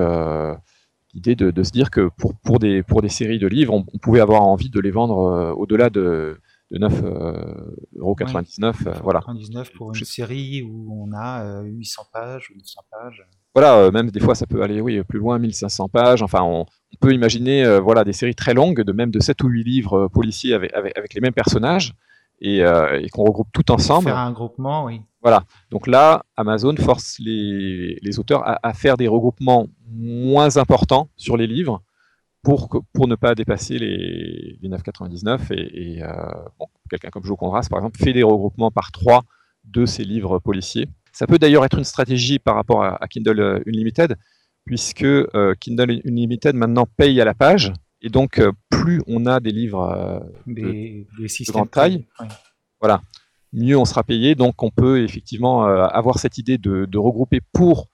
[1.14, 4.20] l'idée de, se dire que pour, pour, des, pour des séries de livres, on, pouvait
[4.20, 6.40] avoir envie de les vendre euh, au-delà de,
[6.72, 8.66] de 9,99€.
[8.66, 9.22] Euh, euh, voilà.
[9.76, 13.28] pour une série où on a 800 pages ou 900 pages.
[13.56, 16.24] Voilà, même des fois ça peut aller oui, plus loin, 1500 pages.
[16.24, 16.66] Enfin, on,
[17.00, 20.54] peut imaginer voilà, des séries très longues, de même de 7 ou 8 livres policiers
[20.54, 21.94] avec, avec, les mêmes personnages
[22.42, 24.06] et, et qu'on regroupe tout ensemble.
[24.06, 25.02] Faire un groupement, oui.
[25.24, 25.46] Voilà.
[25.72, 31.38] Donc là, Amazon force les, les auteurs à, à, faire des regroupements moins important sur
[31.38, 31.82] les livres
[32.44, 36.10] pour, pour ne pas dépasser les, 9,99 et, euh,
[36.90, 39.24] quelqu'un comme Joe Condras par exemple fait des regroupements par trois
[39.64, 40.90] de ses livres policiers.
[41.14, 44.18] Ça peut d'ailleurs être une stratégie par rapport à, Kindle Unlimited
[44.66, 49.40] puisque euh, Kindle Unlimited maintenant paye à la page et donc euh, plus on a
[49.40, 52.06] des livres des, de, grande taille,
[52.82, 53.02] voilà,
[53.54, 54.36] mieux on sera payé.
[54.36, 57.88] Donc on peut effectivement avoir cette idée de, de regrouper pour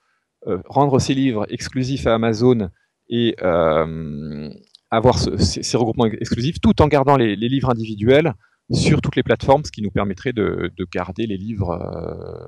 [0.48, 2.70] euh, rendre ces livres exclusifs à Amazon
[3.10, 4.50] et euh,
[4.90, 8.34] avoir ces, regroupements exclusifs, tout en gardant les, livres individuels
[8.72, 12.48] sur toutes les plateformes, ce qui nous permettrait de, garder les livres euh,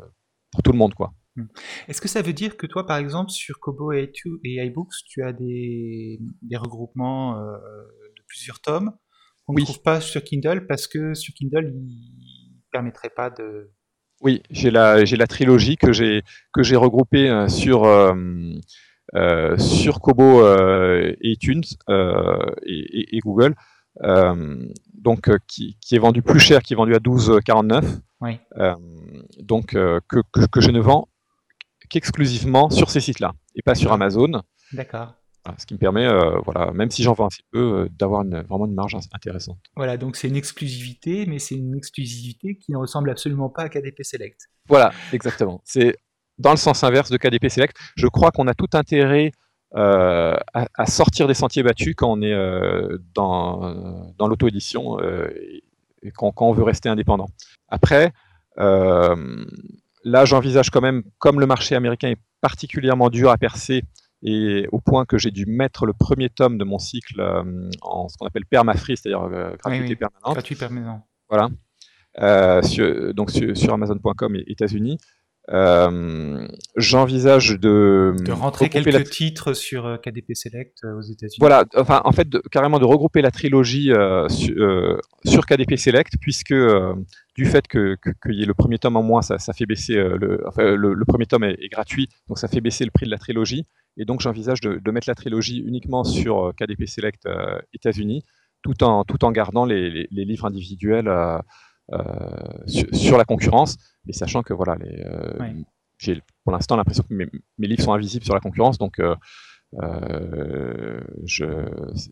[0.52, 0.94] pour tout le monde.
[0.94, 1.14] quoi.
[1.36, 1.48] Hmm.
[1.90, 4.10] Est-ce que ça veut dire que toi, par exemple, sur Kobo et,
[4.46, 6.20] iBooks, tu as des,
[6.54, 8.92] regroupements de plusieurs tomes?
[9.46, 12.21] Qu'on ne trouve pas sur Kindle parce que sur Kindle, il
[12.72, 13.72] permettrait pas de,
[14.22, 18.14] oui, j'ai la, j'ai la trilogie que j'ai, que j'ai regroupée euh, sur, euh,
[19.16, 23.56] euh, sur Kobo et iTunes et, Google
[24.94, 27.84] donc qui, est vendu plus cher, qui est vendu à 12,49.
[28.22, 28.40] Oui.
[29.40, 31.10] donc que, que, je ne vends
[31.90, 34.44] qu'exclusivement sur ces sites-là et pas sur Amazon.
[34.72, 35.16] D'accord.
[35.58, 36.08] Ce qui me permet,
[36.44, 39.58] voilà, même si j'en vends un petit peu, d'avoir vraiment une marge intéressante.
[39.76, 43.70] Voilà, donc c'est une exclusivité, mais c'est une exclusivité qui ne ressemble absolument pas à
[43.70, 44.50] KDP Select.
[44.68, 45.62] Voilà, exactement.
[45.66, 45.98] C'est
[46.38, 47.76] dans le sens inverse de KDP Select.
[47.96, 49.32] Je crois qu'on a tout intérêt
[49.74, 55.30] euh, à, sortir des sentiers battus quand on est euh, dans, dans l'auto-édition euh,
[56.04, 57.28] et quand, on veut rester indépendant.
[57.70, 58.12] Après,
[58.58, 63.84] là, j'envisage quand même, comme le marché américain est particulièrement dur à percer,
[64.24, 67.22] et au point que j'ai dû mettre le premier tome de mon cycle
[67.82, 70.34] en ce qu'on appelle permafree, c'est-à-dire gratuité permanente.
[70.34, 71.08] Gratuit permanent.
[71.30, 71.50] Voilà.
[73.14, 74.98] donc sur, sur Amazon.com et États-Unis.
[75.50, 81.38] Euh, j'envisage de, de rentrer quelques titres sur euh, KDP Select euh, aux États-Unis.
[81.40, 83.92] Voilà, enfin en fait carrément de regrouper la trilogie
[84.30, 86.54] sur KDP Select puisque
[87.36, 90.44] du fait que qu'il y ait le premier tome en moins, ça, fait baisser le,
[90.48, 93.66] enfin, le, premier tome est, gratuit, donc ça fait baisser le prix de la trilogie.
[93.98, 97.28] Et donc j'envisage de, mettre la trilogie uniquement sur KDP Select
[97.74, 98.24] États-Unis,
[98.62, 101.10] tout en tout en gardant les, les livres individuels
[101.94, 105.54] euh, sur, la concurrence, mais sachant que voilà, euh,
[105.98, 107.28] j'ai pour l'instant l'impression que mes,
[107.58, 109.16] livres sont invisibles sur la concurrence, donc euh,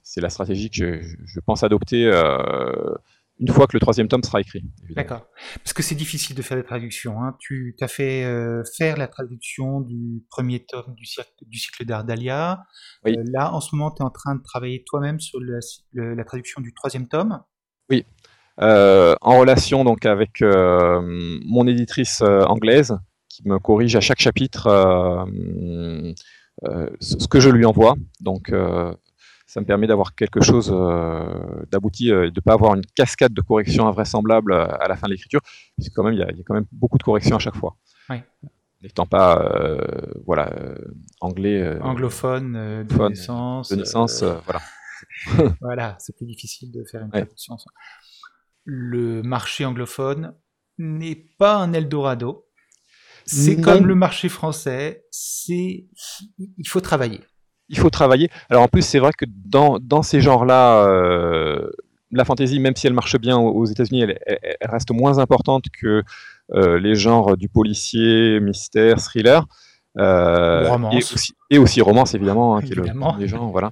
[0.04, 2.12] c'est la stratégie que je, pense adopter
[3.40, 4.64] une fois que le troisième tome sera écrit.
[4.96, 5.26] D'accord.
[5.64, 7.24] Parce que c'est difficile de faire des traductions.
[7.24, 7.36] Hein.
[7.40, 8.26] Tu as fait
[8.78, 11.06] faire la traduction du premier tome du,
[11.48, 12.64] du cycle d'Ardalia.
[13.06, 15.40] là, en ce moment, tu es en train de travailler toi-même sur
[15.94, 17.40] la traduction du troisième tome.
[17.90, 18.06] Oui.
[18.62, 21.02] Euh, en relation donc avec euh,
[21.46, 22.98] mon éditrice euh, anglaise
[23.30, 24.68] qui me corrige à chaque chapitre
[27.00, 27.96] ce que je lui envoie.
[28.20, 28.52] Donc
[29.50, 30.70] ça me permet d'avoir quelque chose
[31.72, 35.14] d'abouti et de ne pas avoir une cascade de corrections invraisemblables à la fin de
[35.14, 35.42] l'écriture,
[35.76, 37.76] puisque quand même il y, a quand même beaucoup de corrections à chaque fois.
[38.82, 39.52] N'étant pas
[40.26, 40.54] voilà
[41.20, 44.62] anglais anglophone de naissance, de naissance voilà.
[45.62, 47.58] voilà, c'est plus difficile de faire une traduction
[48.70, 50.36] le marché anglophone
[50.78, 52.46] n'est pas un Eldorado.
[53.26, 55.88] C'est comme le marché français, c'est
[56.38, 57.22] il faut travailler.
[57.70, 58.30] Il faut travailler.
[58.50, 61.70] Alors en plus, c'est vrai que dans, ces genres-là, euh,
[62.12, 66.04] la fantasy, même si elle marche bien aux États-Unis, elle, reste moins importante que
[66.54, 69.46] euh, les genres du policier, mystère, thriller.
[69.98, 70.78] Euh,
[71.50, 73.52] et, aussi, romance, évidemment, hein, qui est le des genres.
[73.52, 73.72] Voilà.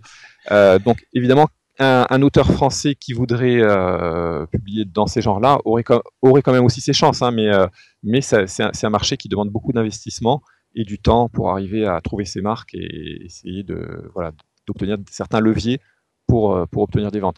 [0.79, 1.47] donc évidemment,
[1.79, 5.83] un, auteur français qui voudrait euh, publier dans ces genres-là aurait,
[6.21, 7.67] aurait, quand même aussi ses chances, hein, mais, euh,
[8.03, 10.41] mais c'est un, marché qui demande beaucoup d'investissement
[10.77, 14.31] et du temps pour arriver à trouver ses marques et essayer de voilà
[14.67, 15.79] d'obtenir certains leviers
[16.27, 17.37] pour, euh, pour obtenir des ventes.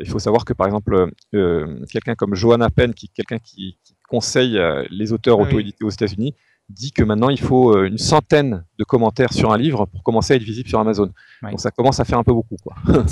[0.00, 3.78] Il faut savoir que par exemple, quelqu'un comme Johanna Penn, qui quelqu'un qui,
[4.08, 4.58] conseille
[4.90, 6.34] les auteurs auto-édités aux États-Unis,
[6.68, 10.34] dit que maintenant il faut euh, une centaine de commentaires sur un livre pour commencer
[10.34, 11.12] à être visible sur Amazon.
[11.42, 12.56] Donc ça commence à faire un peu beaucoup.
[12.62, 12.74] Quoi.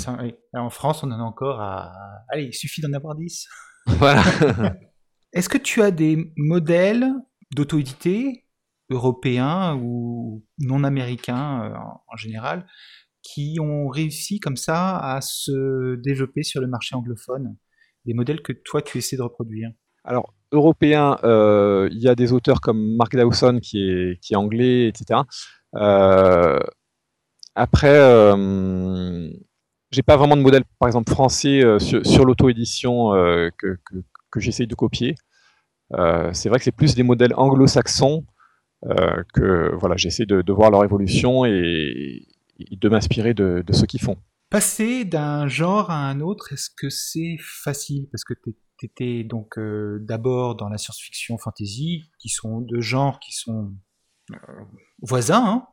[0.53, 1.91] En France, on en a encore à.
[2.29, 3.47] Allez, il suffit d'en avoir 10.
[3.85, 4.23] Voilà.
[5.33, 7.13] Est-ce que tu as des modèles
[7.53, 8.46] d'auto-édité
[8.89, 11.75] européens ou non américains euh,
[12.07, 12.65] en général
[13.21, 17.57] qui ont réussi comme ça à se développer sur le marché anglophone
[18.05, 19.69] Des modèles que toi tu essaies de reproduire
[20.05, 25.21] Alors, européen, euh, il y a des auteurs comme Mark Dawson qui est, anglais, etc.
[25.75, 26.59] Euh,
[27.55, 29.29] après, euh,
[29.91, 33.11] j'ai pas vraiment de modèle, par exemple, français euh, sur, l'auto-édition
[33.57, 33.77] que,
[34.31, 35.15] que, j'essaye de copier.
[36.31, 38.23] c'est vrai que c'est plus des modèles anglo-saxons
[39.33, 42.27] que voilà, j'essaie de, de, voir leur évolution et,
[42.71, 44.17] de m'inspirer de, de, ce qu'ils font.
[44.49, 48.07] Passer d'un genre à un autre, est-ce que c'est facile?
[48.11, 53.19] Parce que tu étais donc euh, d'abord dans la science-fiction fantasy, qui sont deux genres
[53.19, 53.73] qui sont
[54.31, 54.35] euh,
[55.01, 55.43] voisins.
[55.45, 55.67] Hein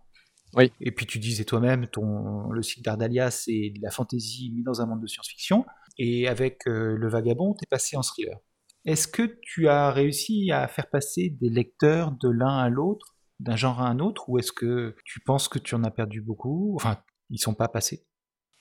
[0.56, 0.72] oui.
[0.80, 4.80] Et puis tu disais toi-même, ton le site d'Ardalia, c'est de la fantasy mis dans
[4.80, 5.64] un monde de science-fiction.
[5.98, 8.38] Et avec euh, Le Vagabond, tu es passé en thriller.
[8.84, 13.56] Est-ce que tu as réussi à faire passer des lecteurs de l'un à l'autre, d'un
[13.56, 16.74] genre à un autre, ou est-ce que tu penses que tu en as perdu beaucoup?
[16.76, 16.98] Enfin,
[17.30, 18.06] ils sont pas passés?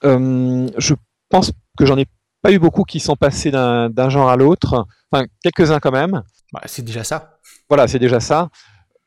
[0.03, 0.93] je
[1.29, 2.05] pense que j'en ai
[2.41, 4.85] pas eu beaucoup qui sont passés d'un genre à l'autre.
[5.09, 6.23] Enfin, quelques-uns quand même.
[6.51, 7.39] Bah, c'est déjà ça.
[7.69, 8.49] Voilà, c'est déjà ça.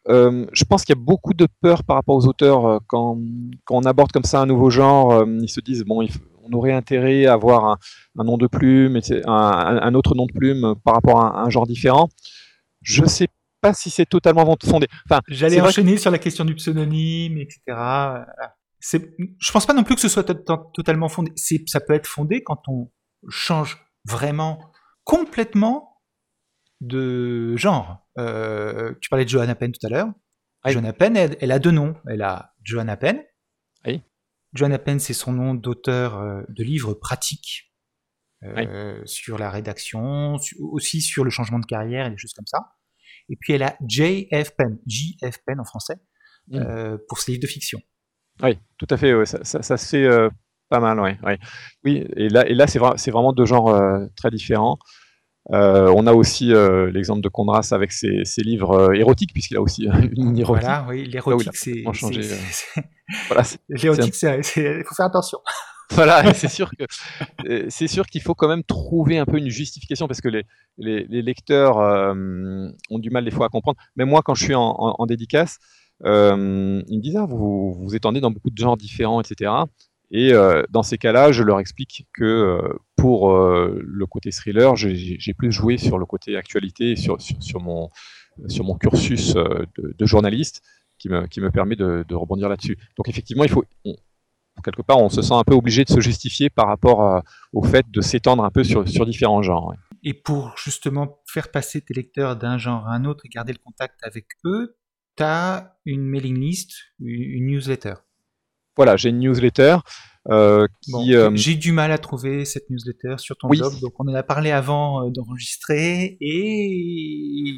[0.08, 3.18] Euh, je pense qu'il y a beaucoup de peur par rapport aux auteurs euh, quand,
[3.64, 5.12] quand, on aborde comme ça un nouveau genre.
[5.12, 6.06] Euh, ils se disent bon,
[6.48, 7.78] on aurait intérêt à avoir un,
[8.18, 11.66] un nom de plume, un, un, autre nom de plume par rapport à un, genre
[11.66, 12.08] différent.
[12.82, 13.28] Je sais
[13.60, 14.86] pas si c'est totalement fondé.
[15.08, 17.60] Enfin, j'allais enchaîner sur la question du pseudonyme, etc.
[18.80, 21.32] Je pense pas non plus que ce soit totalement fondé.
[21.66, 22.90] Ça peut être fondé quand on
[23.28, 24.60] change vraiment
[25.04, 26.00] complètement
[26.80, 28.06] de genre.
[28.18, 30.08] Euh, tu parlais de Johanna Penn tout à l'heure.
[30.66, 31.94] Johanna Penn, elle, a deux noms.
[32.08, 33.22] Elle a Johanna Penn.
[33.86, 34.02] Oui.
[34.56, 37.72] Johanna Penn, c'est son nom d'auteur euh, de livres pratiques
[38.44, 42.58] euh, sur la rédaction, aussi sur le changement de carrière et des choses comme ça.
[43.28, 44.50] Et puis elle a J.F.
[44.56, 45.38] Penn, J.F.
[45.44, 45.96] Penn en français,
[46.48, 46.98] mm.
[47.08, 47.80] pour ses livres de fiction.
[48.42, 49.24] Oui, tout à fait.
[49.24, 50.28] Ça, ça, ça, se fait
[50.68, 51.12] pas mal, oui.
[51.84, 53.74] Oui, et là, et là c'est, vraiment deux genres
[54.16, 54.78] très différents.
[55.52, 59.62] Euh, on a aussi euh, l'exemple de Condras avec ses, livres euh, érotiques, puisqu'il a
[59.62, 60.64] aussi une érotique.
[60.64, 61.84] Voilà, oui, l'érotique, c'est.
[63.68, 65.38] L'érotique, il faut faire attention.
[65.92, 66.84] voilà, c'est sûr que
[67.68, 70.42] c'est sûr qu'il faut quand même trouver un peu une justification parce que les,
[70.78, 73.78] les, lecteurs ont du mal des fois à comprendre.
[73.94, 75.58] Mais moi, quand je suis en, dédicace,
[76.04, 79.52] ils me disent ah, vous, vous étendez dans beaucoup de genres différents, etc.
[80.10, 84.76] Et euh, dans ces cas-là, je leur explique que euh, pour euh, le côté thriller,
[84.76, 87.90] j'ai plus joué sur le côté actualité, sur, sur, mon,
[88.78, 90.62] cursus de, journaliste
[90.98, 92.78] qui me, permet de, rebondir là-dessus.
[92.96, 93.64] Donc effectivement, il faut,
[94.62, 97.90] quelque part, on se sent un peu obligé de se justifier par rapport au fait
[97.90, 99.74] de s'étendre un peu sur différents genres.
[100.04, 103.58] Et pour justement faire passer tes lecteurs d'un genre à un autre et garder le
[103.58, 104.76] contact avec eux,
[105.16, 107.94] tu as une mailing list, une newsletter
[108.76, 109.78] voilà, j'ai une newsletter.
[110.30, 114.14] Euh, euh, J'ai du mal à trouver cette newsletter sur ton blog, donc on en
[114.14, 117.54] a parlé avant euh, d'enregistrer et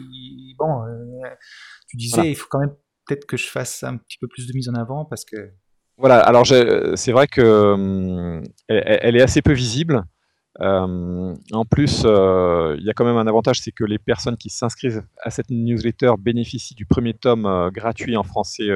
[0.59, 0.83] bon,
[1.89, 2.75] tu disais il faut quand même
[3.07, 5.51] peut-être que je fasse un petit peu plus de mise en avant parce que
[5.97, 6.21] voilà.
[6.21, 10.05] Alors c'est vrai que elle, est assez peu visible.
[10.61, 15.05] en plus, il y a quand même un avantage, c'est que les personnes qui s'inscrivent
[15.23, 18.69] à cette newsletter bénéficient du premier tome gratuit en français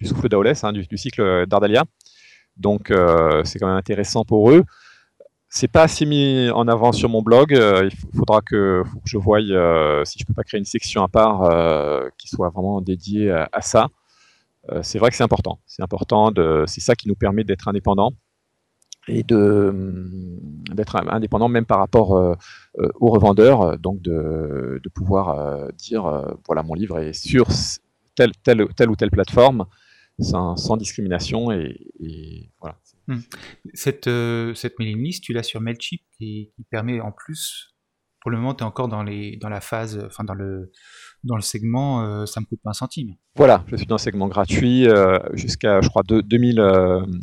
[0.00, 1.84] du souffle d'Aolès, hein, du, cycle d'Ardalia.
[2.56, 4.64] Donc euh, c'est quand même intéressant pour eux.
[5.48, 7.54] C'est pas assez mis en avant sur mon blog.
[7.54, 11.08] Euh, il faudra que, je voie euh, si je peux pas créer une section à
[11.08, 11.48] part
[12.18, 13.88] qui soit vraiment dédiée à, ça.
[14.82, 15.60] c'est vrai que c'est important.
[15.66, 16.32] C'est important.
[16.66, 18.12] C'est ça qui nous permet d'être indépendants
[19.06, 22.36] et d'être indépendant même par rapport
[22.74, 27.46] aux revendeurs, donc de, pouvoir dire voilà mon livre est sur
[28.16, 29.66] telle, telle ou telle plateforme
[30.18, 31.50] sans, discrimination.
[31.52, 32.78] Et, voilà.
[33.06, 33.20] Hmm.
[33.74, 37.74] Cette, euh, cette mailing list, tu l'as sur Mailchimp qui, qui permet en plus,
[38.20, 40.72] pour le moment, tu es encore dans, les, dans la phase, enfin dans le,
[41.24, 43.14] dans le segment, euh, ça me coûte pas un centime.
[43.36, 46.56] Voilà, je suis dans le segment gratuit, euh, jusqu'à, je crois, 2000,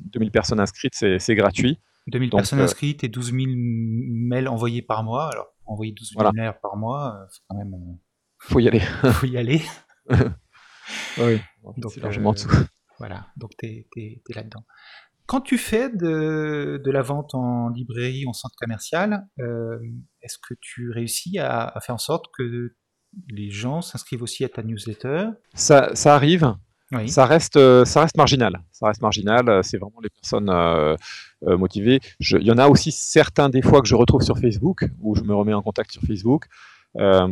[0.06, 1.80] 2000 personnes inscrites, c'est gratuit.
[2.08, 5.30] 2000 personnes inscrites et 12 000 mails envoyés par mois.
[5.32, 7.74] Alors, envoyer 12 000 mails par mois, c'est quand même.
[8.40, 8.80] faut y aller.
[9.14, 9.62] faut y aller.
[11.18, 11.40] oui,
[11.78, 12.50] donc, largement dessous.
[13.02, 13.66] Voilà, donc tu
[13.98, 14.64] es, là-dedans.
[15.26, 19.80] Quand tu fais de, la vente en librairie, en centre commercial, euh,
[20.22, 22.76] est-ce que tu réussis à, faire en sorte que
[23.28, 25.30] les gens s'inscrivent aussi à ta newsletter?
[25.56, 26.54] Ça, arrive.
[27.08, 28.62] Ça, reste, euh, ça reste marginal.
[28.70, 29.64] Ça reste marginal.
[29.64, 30.96] C'est vraiment les personnes euh,
[31.58, 32.02] motivées.
[32.20, 35.24] il y en a aussi certains des fois que je retrouve sur Facebook, où je
[35.24, 36.46] me remets en contact sur Facebook.
[36.98, 37.28] Euh,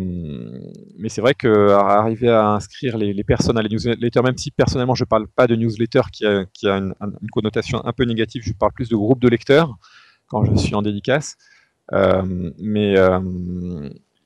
[0.98, 5.04] mais c'est vrai qu'arriver à inscrire les, personnes à la newsletter, même si personnellement je
[5.04, 6.94] ne parle pas de newsletter qui a, une,
[7.32, 9.78] connotation un peu négative, je parle plus de groupe de lecteurs
[10.28, 11.38] quand je suis en dédicace.
[11.92, 13.20] Euh, mais euh,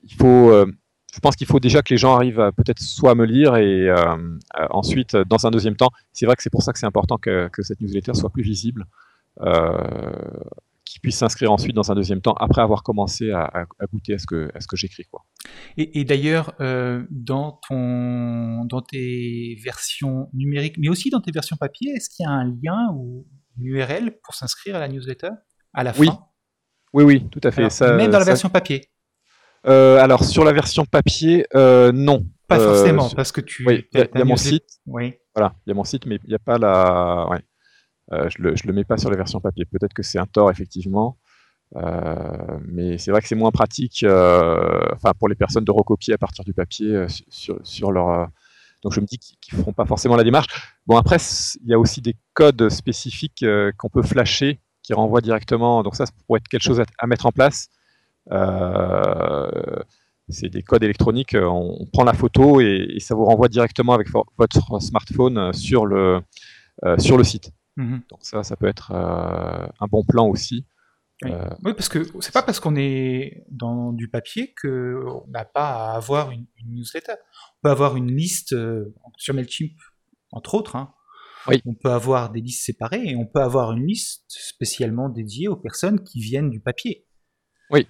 [0.04, 0.52] il faut,
[1.12, 3.92] je pense qu'il faut déjà que les gens arrivent peut-être soit à me lire et
[4.70, 7.48] ensuite, dans un deuxième temps, c'est vrai que c'est pour ça que c'est important que,
[7.48, 8.86] que, cette newsletter soit plus visible
[10.84, 14.26] qui puisse s'inscrire ensuite dans un deuxième temps après avoir commencé à, goûter à ce
[14.26, 15.04] que, ce que j'écris.
[15.10, 15.24] Quoi.
[15.76, 21.92] Et, d'ailleurs, euh, dans, ton, dans tes versions numériques, mais aussi dans tes versions papier,
[21.92, 23.26] est-ce qu'il y a un lien ou
[23.58, 25.30] une URL pour s'inscrire à la newsletter
[25.72, 26.06] à la oui.
[26.08, 26.18] fin?
[26.92, 27.70] Oui, oui, tout à fait.
[27.70, 28.88] ça, même dans la version papier
[29.66, 32.24] euh, Alors, sur la version papier, euh, non.
[32.46, 33.66] Pas forcément, parce que tu.
[33.66, 34.68] Oui, il y a, mon site.
[34.86, 35.14] Oui.
[35.34, 37.26] Voilà, il y a mon site, mais il n'y a pas la.
[37.30, 37.40] Ouais.
[38.12, 39.64] Euh, je ne le, mets pas sur les versions papier.
[39.64, 41.16] Peut-être que c'est un tort, effectivement.
[41.76, 46.14] Euh, mais c'est vrai que c'est moins pratique euh, enfin, pour les personnes de recopier
[46.14, 48.28] à partir du papier sur, leur.
[48.82, 50.46] donc je me dis qu'ils ne feront pas forcément la démarche.
[50.86, 51.16] Bon, après,
[51.62, 53.44] il y a aussi des codes spécifiques
[53.78, 55.82] qu'on peut flasher qui renvoient directement.
[55.82, 57.68] Donc ça, ça pourrait être quelque chose à, mettre en place.
[60.28, 61.34] c'est des codes électroniques.
[61.34, 64.08] On, prend la photo et, ça vous renvoie directement avec
[64.38, 66.20] votre smartphone sur le,
[66.98, 67.50] sur le site.
[67.76, 68.02] Mhm.
[68.08, 70.66] Donc ça, ça peut être euh, un bon plan aussi.
[71.24, 71.72] Euh, oui.
[71.74, 76.30] parce que c'est pas parce qu'on est dans du papier qu'on n'a pas à avoir
[76.32, 77.12] une, newsletter.
[77.12, 79.72] On peut avoir une liste euh, sur Mailchimp,
[80.32, 80.92] entre autres, hein,
[81.66, 85.56] On peut avoir des listes séparées et on peut avoir une liste spécialement dédiée aux
[85.56, 87.06] personnes qui viennent du papier.
[87.70, 87.86] Oui.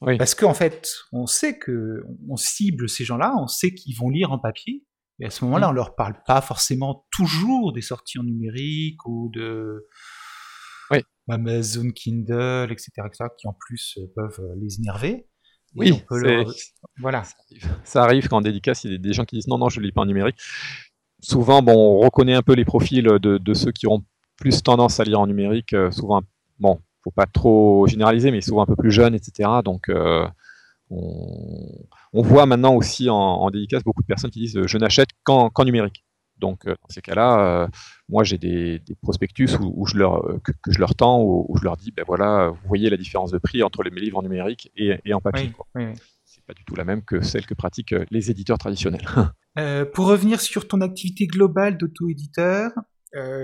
[0.00, 0.16] oui.
[0.16, 4.30] Parce qu'en fait, on sait que on cible ces gens-là, on sait qu'ils vont lire
[4.30, 4.86] en papier,
[5.20, 5.70] et à ce moment-là, mm.
[5.70, 9.86] on leur parle pas forcément toujours des sorties en numérique ou de
[11.28, 15.26] Amazon Kindle, etc., etc., qui en plus euh, peuvent euh, les énerver.
[15.76, 16.02] oui,
[17.00, 17.24] voilà.
[17.84, 19.80] Ça arrive, quand en dédicace, il y a des gens qui disent non, non, je
[19.80, 20.38] ne lis pas en numérique.
[21.20, 24.04] Souvent, bon, on reconnaît un peu les profils de, ceux qui ont
[24.36, 25.72] plus tendance à lire en numérique.
[25.74, 26.22] Euh, souvent,
[26.58, 29.50] bon, faut pas trop généraliser, mais souvent un peu plus jeunes, etc.
[29.64, 29.90] Donc,
[30.90, 36.04] on, voit maintenant aussi en, dédicace beaucoup de personnes qui disent je n'achète qu'en numérique.
[36.38, 37.68] Donc, euh, dans ces cas-là, euh,
[38.08, 41.76] moi, j'ai des, prospectus où, je leur, euh, que, je leur tends, où, je leur
[41.76, 44.70] dis, ben voilà, vous voyez la différence de prix entre les, mes livres en numérique
[44.76, 45.52] et, en papier.
[45.74, 45.84] Oui,
[46.24, 49.06] C'est pas du tout la même que celle que pratiquent les éditeurs traditionnels.
[49.92, 52.70] pour revenir sur ton activité globale d'auto-éditeur,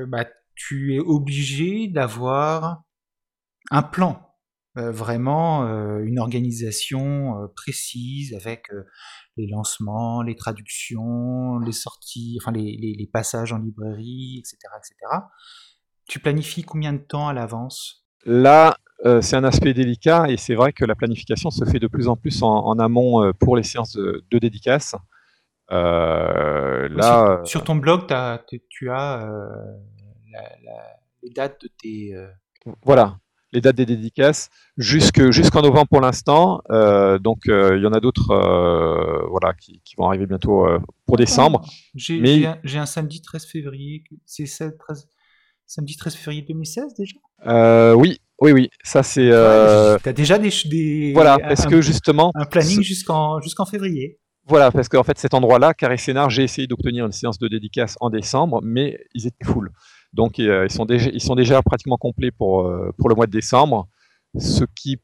[0.06, 2.82] bah, tu es obligé d'avoir
[3.70, 4.33] un plan euh,
[4.76, 8.66] vraiment euh, une organisation euh, précise avec
[9.36, 14.94] les lancements, les traductions, les sorties, enfin les, les, passages en librairie, etc., etc.
[16.06, 18.04] Tu planifies combien de temps à l'avance?
[18.26, 18.76] Là,
[19.20, 22.16] c'est un aspect délicat et c'est vrai que la planification se fait de plus en
[22.16, 24.94] plus en, amont pour les séances de, de dédicace.
[25.68, 29.28] là, sur, ton blog, tu as
[31.22, 32.14] les dates de tes.
[32.82, 33.18] Voilà,
[33.54, 36.60] les dates des dédicaces jusqu'en novembre pour l'instant.
[36.70, 40.66] Euh, donc euh, il y en a d'autres euh, voilà, qui, vont arriver bientôt
[41.06, 41.64] pour décembre.
[41.94, 42.76] J'ai Mais...
[42.76, 44.04] un, samedi 13 février.
[44.26, 44.46] C'est
[45.66, 47.94] samedi 13 février 2016 déjà?
[47.94, 48.70] Oui, oui, oui.
[48.82, 49.28] Ça c'est.
[49.28, 54.18] tu as déjà des, des voilà parce que justement un planning jusqu'en jusqu'en février.
[54.46, 57.96] Voilà, parce qu'en fait, cet endroit-là, Carré Sénard, j'ai essayé d'obtenir une séance de dédicace
[58.02, 59.70] en décembre, mais ils étaient full.
[60.14, 63.88] Donc euh, ils, sont déjà, pratiquement complets pour, euh, le mois de décembre,
[64.38, 64.98] ce qui,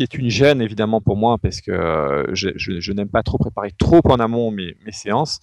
[0.00, 4.00] est une gêne évidemment pour moi parce que euh, je, n'aime pas trop préparer trop
[4.04, 5.38] en amont mes, séances.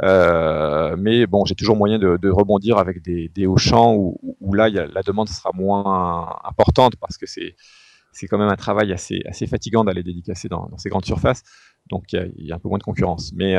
[0.00, 5.02] mais bon, j'ai toujours moyen de, rebondir avec des, des hauts champs où, là, la
[5.02, 10.48] demande sera moins importante parce que c'est quand même un travail assez, fatigant d'aller dédicacer
[10.48, 11.42] dans, ces grandes surfaces.
[11.90, 13.32] Donc il y, a un peu moins de concurrence.
[13.34, 13.56] Mais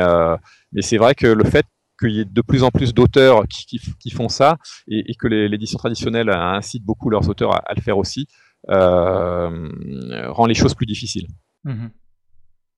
[0.80, 1.66] c'est vrai que le fait
[1.98, 6.30] qu'il y ait de plus en plus d'auteurs qui, font ça et, que l'édition traditionnelle
[6.30, 8.26] incite beaucoup leurs auteurs à, le faire aussi,
[8.70, 11.26] euh, rend les choses plus difficiles.
[11.64, 11.90] Mhm.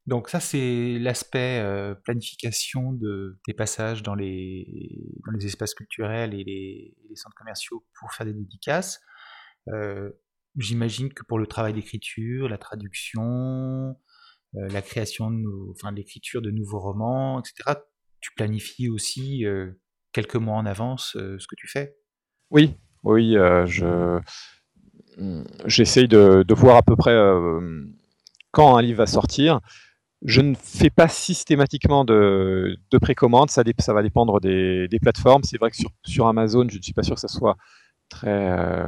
[0.06, 4.98] Donc ça, c'est l'aspect euh, planification de tes passages dans les,
[5.44, 9.00] espaces culturels et les, centres commerciaux pour faire des dédicaces.
[9.68, 10.10] Euh,
[10.56, 13.96] j'imagine que pour le travail d'écriture, la traduction,
[14.54, 17.78] la création, de l'écriture de nouveaux romans, etc.,
[18.20, 19.70] tu planifies aussi euh,
[20.12, 21.94] quelques mois en avance euh, ce que tu fais?
[22.50, 24.20] Oui, oui, euh, je
[25.18, 27.16] mmh, j'essaye de, voir à peu près
[28.50, 29.60] quand un livre va sortir.
[30.22, 35.42] Je ne fais pas systématiquement de, précommande, ça, ça, va dépendre des, plateformes.
[35.44, 37.56] C'est vrai que sur, sur, Amazon, je ne suis pas sûr que ça soit
[38.11, 38.86] très,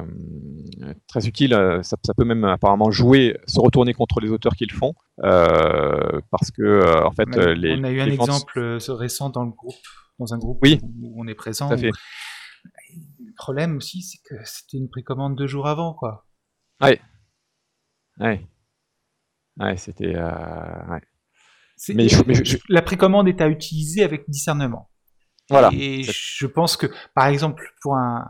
[1.08, 1.80] très utile.
[1.82, 7.04] Ça, peut même apparemment jouer, se retourner contre les auteurs qui le font, parce que
[7.04, 7.76] en fait, on a, les.
[7.78, 9.74] On a eu un exemple récent dans le groupe,
[10.18, 11.70] dans un groupe oui, où on est présent.
[11.70, 16.26] Le problème aussi, c'est que c'était une précommande deux jours avant, quoi.
[16.80, 17.00] Ouais.
[18.20, 18.46] Ouais.
[19.58, 20.16] Ouais, c'était.
[20.16, 21.00] Ouais.
[21.88, 22.06] Mais,
[22.68, 24.88] la précommande est à utiliser avec discernement.
[25.72, 28.24] Et je pense que, par exemple, pour un,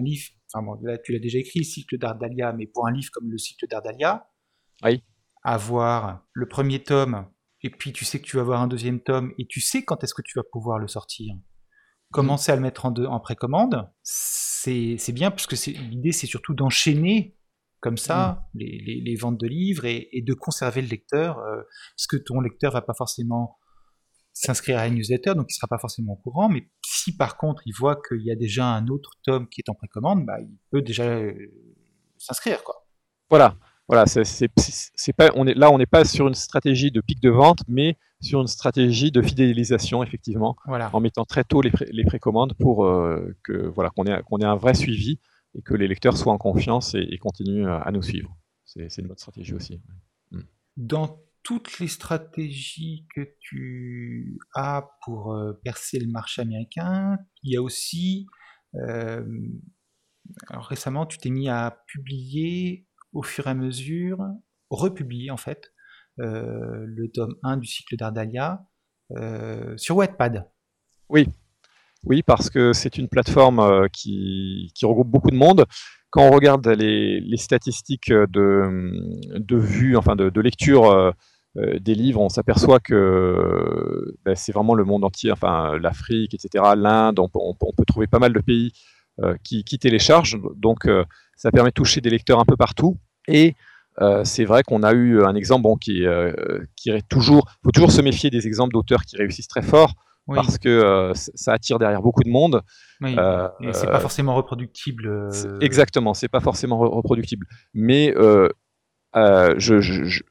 [0.00, 3.30] livre, enfin bon, là tu l'as déjà écrit, cycle d'Ardalia, mais pour un livre comme
[3.30, 4.26] le cycle d'Ardalia,
[4.82, 5.02] oui.
[5.42, 7.26] avoir le premier tome,
[7.62, 10.02] et puis tu sais que tu vas avoir un deuxième tome, et tu sais quand
[10.04, 11.34] est-ce que tu vas pouvoir le sortir.
[12.10, 17.38] Commencer à le mettre en, en précommande, c'est bien, parce que l'idée c'est surtout d'enchaîner
[17.80, 18.58] comme ça mm.
[18.58, 21.62] les, ventes de livres et, de conserver le lecteur, euh,
[21.96, 23.58] parce que ton lecteur va pas forcément
[24.40, 26.48] s'inscrire à une newsletter, donc il ne sera pas forcément au courant.
[26.48, 29.68] Mais si par contre il voit qu'il y a déjà un autre tome qui est
[29.68, 31.34] en précommande, bah, il peut déjà euh,
[32.18, 32.62] s'inscrire.
[32.62, 32.86] quoi.
[33.30, 33.56] Voilà,
[33.88, 34.48] voilà, c'est,
[35.16, 37.96] pas, on est, là on n'est pas sur une stratégie de pic de vente, mais
[38.20, 40.90] sur une stratégie de fidélisation, effectivement, voilà.
[40.92, 44.44] en mettant très tôt les, les précommandes pour euh, que voilà qu'on ait, qu'on ait
[44.44, 45.18] un vrai suivi
[45.54, 48.36] et que les lecteurs soient en confiance et, continuent à, nous suivre.
[48.64, 49.80] C'est, une autre stratégie aussi.
[50.76, 51.18] Dans
[51.48, 57.62] toutes les stratégies que tu as pour euh, percer le marché américain, il y a
[57.62, 58.26] aussi,
[58.74, 59.24] euh,
[60.50, 64.18] récemment, tu t'es mis à publier au fur et à mesure,
[64.68, 65.72] republier en fait,
[66.20, 68.62] euh, le tome 1 du cycle d'Ardalia
[69.78, 70.50] sur Wattpad.
[71.08, 71.28] Oui,
[72.04, 75.64] Oui, parce que c'est une plateforme qui, regroupe beaucoup de monde.
[76.10, 81.14] Quand on regarde les, statistiques de, enfin de lecture
[81.80, 87.18] des livres, on s'aperçoit que ben, c'est vraiment le monde entier, enfin l'Afrique, etc., l'Inde,
[87.18, 88.72] on, on, peut trouver pas mal de pays
[89.42, 90.38] qui, qui, téléchargent.
[90.56, 90.86] Donc
[91.36, 92.98] ça permet de toucher des lecteurs un peu partout.
[93.26, 93.54] Et
[94.00, 96.32] euh, c'est vrai qu'on a eu un exemple bon, qui, euh,
[96.76, 97.48] qui est toujours.
[97.62, 99.94] Il faut toujours se méfier des exemples d'auteurs qui réussissent très fort.
[100.34, 102.60] Parce que euh, ça attire derrière beaucoup de monde.
[103.00, 103.16] Oui.
[103.62, 105.30] et c'est pas forcément reproductible.
[105.62, 107.46] Exactement, c'est pas forcément reproductible.
[107.72, 108.50] Mais je,
[109.56, 110.22] je, je,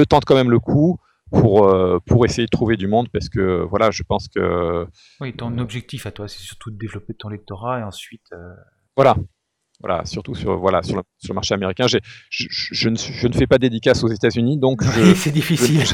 [0.00, 0.98] tente quand même le coup
[1.30, 1.72] pour,
[2.06, 4.86] pour essayer de trouver du monde parce que voilà, je pense que.
[5.20, 8.30] Oui, ton objectif à toi, c'est surtout de développer ton lectorat et ensuite.
[8.96, 9.16] Voilà,
[9.80, 11.86] voilà, surtout sur, voilà, sur, le, marché américain.
[11.86, 11.98] Je,
[12.30, 14.82] je, ne, je, ne, fais pas dédicace aux États-Unis, donc
[15.16, 15.84] c'est difficile.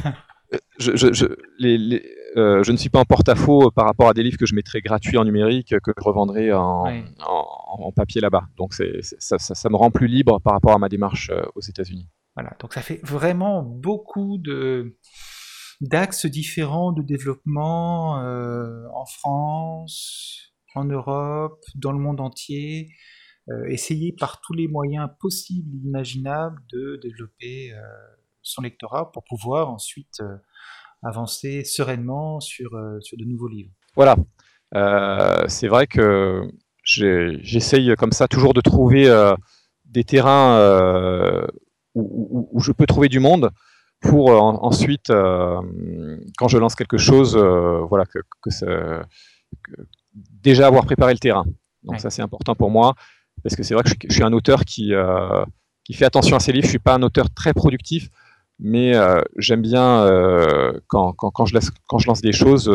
[0.78, 1.26] Je,
[1.58, 2.02] les,
[2.36, 4.80] euh, je, ne suis pas en porte-à-faux par rapport à des livres que je mettrais
[4.80, 6.84] gratuits en numérique, que je revendrai en,
[7.20, 8.44] en, papier là-bas.
[8.56, 11.60] Donc c'est, ça, ça, me rend plus libre par rapport à ma démarche euh, aux
[11.60, 12.08] États-Unis.
[12.34, 14.96] Voilà, donc ça fait vraiment beaucoup de
[15.80, 22.90] d'axes différents de développement euh, en France, en Europe, dans le monde entier.
[23.50, 27.78] Euh, essayer par tous les moyens possibles et imaginables de développer euh,
[28.40, 30.36] son lectorat pour pouvoir ensuite euh,
[31.02, 32.70] avancer sereinement sur,
[33.00, 33.72] sur de nouveaux livres.
[33.96, 34.14] Voilà.
[35.48, 36.42] c'est vrai que
[36.84, 39.10] j'essaye comme ça toujours de trouver
[39.84, 41.44] des terrains
[41.94, 43.50] où, je peux trouver du monde
[44.00, 48.20] pour ensuite, quand je lance quelque chose, voilà, que,
[50.16, 51.44] déjà avoir préparé le terrain.
[51.84, 52.94] Donc ça c'est important pour moi
[53.42, 55.44] parce que c'est vrai que je, suis un auteur qui, euh,
[55.84, 56.64] qui fait attention à ses livres.
[56.64, 58.08] Je suis pas un auteur très productif,
[58.58, 62.70] mais euh, j'aime bien euh, quand, quand, quand, je laisse, quand je lance des choses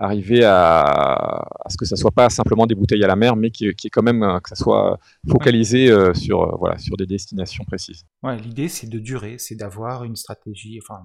[0.00, 3.50] arriver à, à, ce que ça soit pas simplement des bouteilles à la mer, mais
[3.50, 4.98] qui, qui est quand même que ça soit
[5.28, 8.04] focalisé sur voilà sur des destinations précises.
[8.22, 11.02] Ouais, l'idée c'est de durer, c'est d'avoir une stratégie, enfin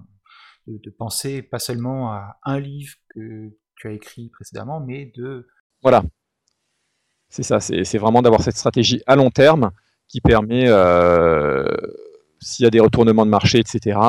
[0.68, 5.48] de, de, penser pas seulement à un livre que tu as écrit précédemment, mais de
[5.82, 6.04] voilà
[7.36, 9.72] c'est ça, c'est vraiment d'avoir cette stratégie à long terme
[10.08, 11.66] qui permet, euh,
[12.40, 14.00] s'il y a des retournements de marché, etc.,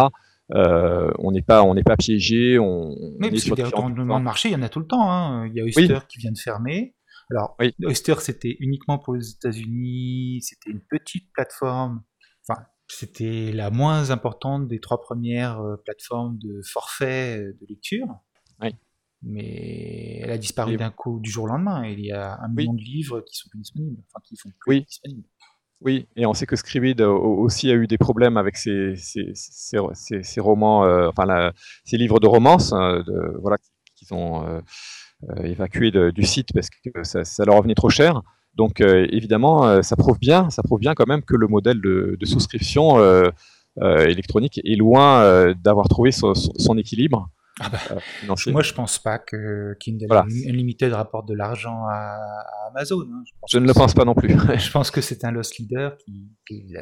[0.55, 2.59] euh, on n'est pas, on n'est pas piégé.
[2.59, 5.11] On, Mais parce des retournements de marché, il y en a tout le temps.
[5.11, 5.49] Hein.
[5.49, 6.95] Il y a Oyster qui vient de fermer.
[7.31, 10.43] Alors, Oyster, c'était uniquement pour les États-Unis.
[10.43, 12.03] C'était une petite plateforme.
[12.49, 18.07] Enfin, c'était la moins importante des trois premières euh, plateformes de forfait de lecture.
[18.61, 18.71] Oui
[19.23, 21.87] mais elle a disparu d'un coup du jour au lendemain.
[21.87, 24.71] il y a un million de livres qui sont plus disponibles, enfin qui sont plus
[24.71, 24.85] oui.
[24.85, 25.29] disponibles.
[25.83, 30.41] Oui, et on sait que Scribd aussi a eu des problèmes avec ses, ses, ses,
[30.41, 31.53] romans, euh, enfin
[31.85, 33.59] ses livres de romance, euh, de, voilà,
[33.95, 38.23] qu'ils ont euh, évacués du site parce que ça, leur revenait trop cher.
[38.55, 42.99] Donc évidemment, ça prouve bien, ça prouve bien quand même que le modèle de, souscription
[43.83, 47.29] électronique est loin d'avoir trouvé son équilibre.
[47.61, 52.19] Ah bah, euh, moi, je pense pas que Kindle Unlimited rapporte de l'argent à,
[52.69, 53.03] Amazon.
[53.11, 53.25] Hein.
[53.49, 54.29] Je, ne le pense pas non plus.
[54.59, 56.75] je pense que c'est un loss leader qui, qui,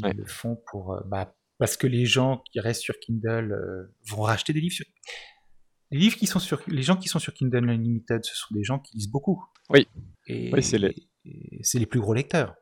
[0.00, 4.22] le font pour, euh, bah, parce que les gens qui restent sur Kindle euh, vont
[4.22, 4.76] racheter des livres.
[5.90, 8.64] Les livres qui sont sur, les gens qui sont sur Kindle Unlimited, ce sont des
[8.64, 9.44] gens qui lisent beaucoup.
[9.70, 9.88] Oui.
[10.28, 10.94] Et, c'est les...
[11.24, 12.54] les plus gros lecteurs.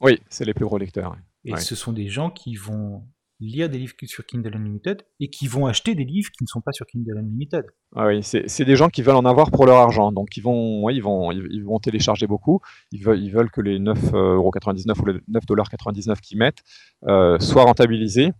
[0.00, 1.16] Oui, c'est les plus gros lecteurs.
[1.44, 3.08] Et ce sont des gens qui vont
[3.40, 6.60] lire des livres sur Kindle Unlimited et qui vont acheter des livres qui ne sont
[6.60, 7.64] pas sur Kindle Unlimited.
[7.96, 10.88] Ah oui, c'est des gens qui veulent en avoir pour leur argent, donc ils vont,
[10.90, 12.60] ils vont, ils vont télécharger beaucoup.
[12.92, 16.62] Ils veulent, ils veulent que les 9,99€ ou les 9,99$ qu'ils mettent
[17.08, 18.32] euh, soient rentabilisés.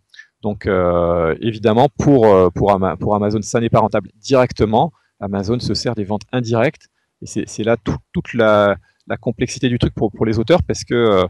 [0.43, 4.93] Donc euh, évidemment, pour, euh, pour, Amazon, ça n'est pas rentable directement.
[5.21, 6.89] Amazon se sert des ventes indirectes
[7.23, 8.77] et c'est là toute la,
[9.07, 11.27] la, complexité du truc pour, pour les auteurs parce que euh,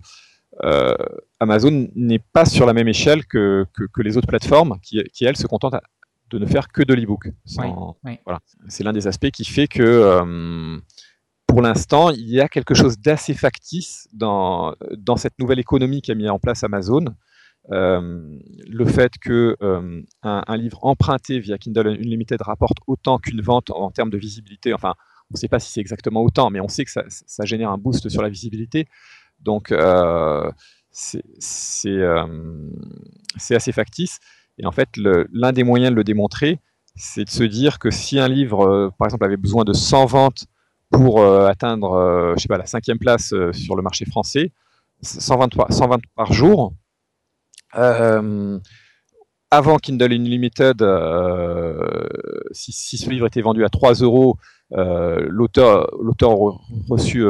[1.41, 5.37] Amazon n'est pas sur la même échelle que, que, les autres plateformes qui, qui, elles,
[5.37, 5.75] se contentent
[6.31, 7.29] de ne faire que de l'e-book.
[8.25, 8.41] Voilà.
[8.69, 10.79] C'est l'un des aspects qui fait que, euh,
[11.47, 16.15] pour l'instant, il y a quelque chose d'assez factice dans, dans cette nouvelle économie qu'a
[16.15, 17.05] mis en place Amazon.
[17.73, 18.39] Euh,
[18.69, 19.57] le fait que
[20.23, 24.95] un, livre emprunté via Kindle Unlimited rapporte autant qu'une vente en, termes de visibilité, enfin,
[25.31, 27.71] on ne sait pas si c'est exactement autant, mais on sait que ça, ça, génère
[27.71, 28.87] un boost sur la visibilité.
[29.43, 30.51] Donc, euh,
[31.87, 32.27] euh,
[33.37, 34.19] c'est assez factice.
[34.59, 36.61] Et en fait, l'un des moyens de le démontrer,
[36.97, 40.07] c'est de se dire que si un livre, euh, par exemple, avait besoin de 100
[40.07, 40.47] ventes
[40.91, 44.51] pour atteindre, je sais pas, la cinquième place sur le marché français,
[45.03, 46.73] 120, 120 par jour,
[47.73, 48.59] avant
[49.81, 50.85] Kindle Unlimited,
[52.51, 54.37] si, ce livre était vendu à 3 euros,
[54.73, 56.33] l'auteur l'auteur
[56.89, 57.25] reçu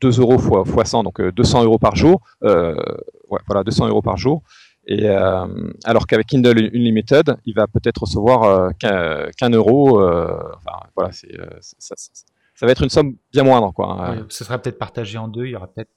[0.00, 2.20] 2 euros fois, fois 100, donc 200 euros par jour.
[2.40, 4.42] voilà, 200 euros par jour.
[4.86, 9.98] Et alors qu'avec Kindle Unlimited, il va peut-être recevoir qu'un euro.
[10.96, 14.12] voilà, c'est ça, ça, va être une somme bien moindre, quoi.
[14.12, 15.46] Oui, ce sera peut-être partagé en deux.
[15.46, 15.90] Il y aura peut-être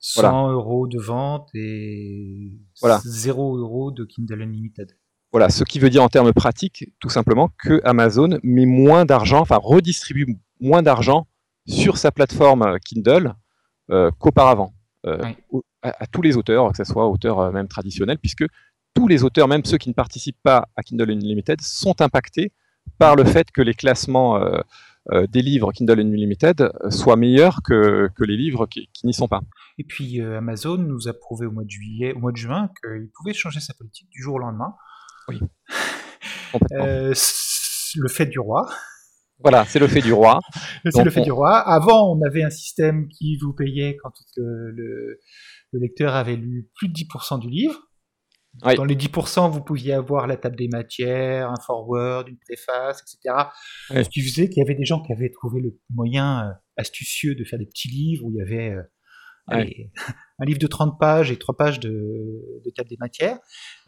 [0.00, 3.00] 100 euros de vente et voilà.
[3.04, 4.92] 0 euros de Kindle Unlimited.
[5.32, 9.40] Voilà, ce qui veut dire en termes pratiques, tout simplement, que Amazon met moins d'argent,
[9.40, 11.26] enfin redistribue moins d'argent
[11.70, 13.34] sur sa plateforme Kindle
[13.90, 14.72] euh, qu'auparavant,
[15.06, 15.18] euh,
[15.82, 18.44] à, tous les auteurs, que ce soit auteurs euh, même traditionnels, puisque
[18.94, 22.52] tous les auteurs, même ceux qui ne participent pas à Kindle Unlimited, sont impactés
[22.98, 24.38] par le fait que les classements
[25.12, 29.40] euh, des livres Kindle Unlimited euh, soient meilleurs que, les livres qui, n'y sont pas.
[29.78, 32.68] Et puis euh, Amazon nous a prouvé au mois de juillet, au mois de juin,
[32.80, 34.74] qu'il pouvait changer sa politique du jour au lendemain.
[35.28, 35.40] Oui.
[36.70, 38.68] le fait du roi.
[39.42, 40.38] Voilà, c'est le fait du roi.
[40.90, 41.58] c'est le fait du roi.
[41.58, 45.18] Avant, on avait un système qui vous payait quand le
[45.72, 47.80] lecteur avait lu plus de 10% du livre.
[48.76, 53.44] Dans les 10%, vous pouviez avoir la table des matières, un forward, une préface, etc.
[53.88, 57.34] Ce qui faisait qu'il y avait des gens qui avaient trouvé le moyen euh, astucieux
[57.34, 58.82] de faire des petits livres où il y avait euh,
[60.38, 63.38] un livre de 30 pages et 3 pages de, table des matières.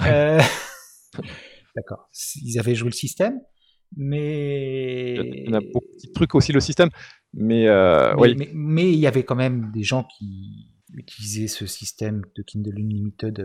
[0.02, 0.40] Euh,
[1.76, 2.08] d'accord.
[2.42, 3.40] Ils avaient joué le système,
[3.96, 5.14] mais...
[5.14, 6.90] Il y a beaucoup de trucs aussi, le système.
[7.34, 7.66] Mais,
[8.18, 12.78] mais, mais, il y avait quand même des gens qui utilisaient ce système de Kindle
[12.78, 13.40] Unlimited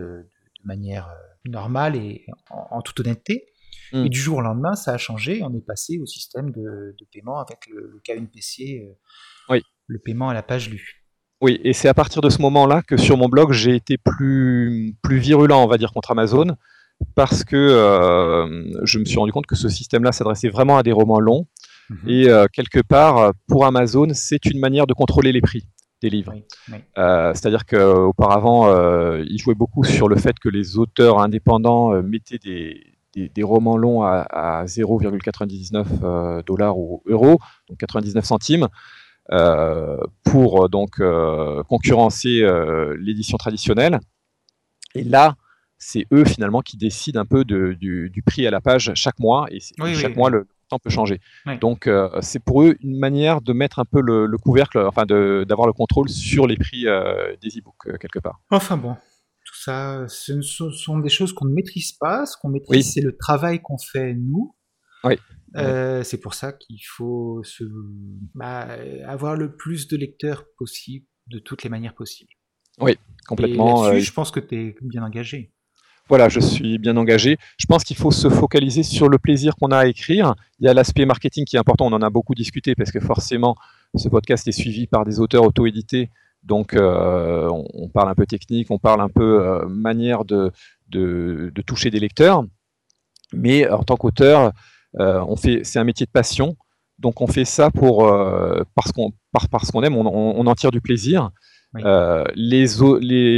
[0.62, 3.46] de manière euh, normale et en, toute honnêteté.
[3.92, 4.04] Hmm.
[4.04, 5.40] Et du jour au lendemain, ça a changé.
[5.42, 8.92] On est passé au système de, paiement avec le, K1PC, euh,
[9.48, 9.62] oui.
[9.86, 11.04] le paiement à la page lue.
[11.40, 14.96] Oui, et c'est à partir de ce moment-là que sur mon blog, j'ai été plus,
[15.02, 16.56] plus virulent, on va dire, contre Amazon,
[17.14, 20.92] parce que euh, je me suis rendu compte que ce système-là s'adressait vraiment à des
[20.92, 21.46] romans longs.
[21.90, 22.08] Mhm.
[22.08, 25.64] Et quelque part, pour Amazon, c'est une manière de contrôler les prix
[26.00, 26.34] des livres.
[26.96, 32.02] Euh, c'est-à-dire qu'auparavant, euh, il jouait beaucoup sur le fait que les auteurs indépendants euh,
[32.02, 32.84] mettaient des,
[33.14, 38.68] des, romans longs à, 0,99 dollars ou euros, donc 99 centimes,
[40.24, 41.02] pour donc
[41.68, 42.46] concurrencer
[42.98, 43.98] l'édition traditionnelle.
[44.94, 45.34] Et là,
[45.78, 49.60] c'est eux finalement qui décident un peu du, prix à la page chaque moe et
[49.94, 51.20] chaque mois le, temps peut changer.
[51.60, 55.66] Donc euh, c'est pour eux une manière de mettre un peu le, couvercle, enfin d'avoir
[55.66, 58.40] le contrôle sur les prix euh, des e-books euh, quelque part.
[58.50, 58.94] Enfin bon,
[59.44, 62.26] tout ça, ce sont des choses qu'on ne maîtrise pas.
[62.26, 64.54] Ce qu'on maîtrise, c'est le travail qu'on fait nous.
[65.04, 65.16] Oui.
[65.54, 67.64] c'est pour ça qu'il faut se,
[68.34, 68.68] bah,
[69.06, 72.32] avoir le plus de lecteurs possible, de toutes les manières possibles.
[72.80, 73.90] Oui, complètement.
[73.90, 75.52] Et je pense que tu es bien engagé
[76.08, 77.36] voilà, je suis bien engagé.
[77.58, 80.34] Je pense qu'il faut se focaliser sur le plaisir qu'on a à écrire.
[80.60, 83.00] Il y a l'aspect marketing qui est important, on en a beaucoup discuté parce que
[83.00, 83.56] forcément,
[83.94, 86.10] ce podcast est suivi par des auteurs auto-édités.
[86.42, 90.52] Donc, euh, on, parle un peu technique, on parle un peu euh, manière de,
[91.66, 92.44] toucher des lecteurs.
[93.34, 94.52] Mais en tant qu'auteur,
[94.98, 95.22] euh,
[95.62, 96.56] c'est un métier de passion.
[96.98, 98.10] Donc, on fait ça pour,
[98.74, 101.30] parce qu'on aime, on, en tire du plaisir.
[101.76, 102.66] Euh, les,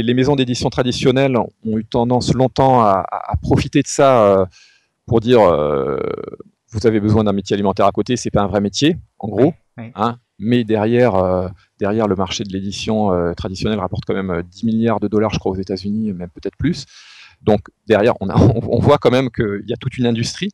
[0.03, 3.05] les, maisons d'édition traditionnelles ont eu tendance longtemps à,
[3.41, 4.45] profiter de ça euh,
[5.05, 5.97] pour dire euh,
[6.69, 9.53] vous avez besoin d'un métier alimentaire à côté, c'est pas un vrai métier, en gros.
[9.77, 15.07] Hein, mais derrière, derrière le marché de l'édition traditionnelle rapporte quand même 10 milliards de
[15.07, 16.85] dollars, je crois, aux États-Unis, même peut-être plus.
[17.41, 20.51] Donc derrière, on, a, on, voit quand même qu'il y a toute une industrie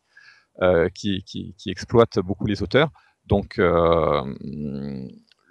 [0.94, 2.90] qui, qui, qui, exploite beaucoup les auteurs.
[3.26, 3.60] Donc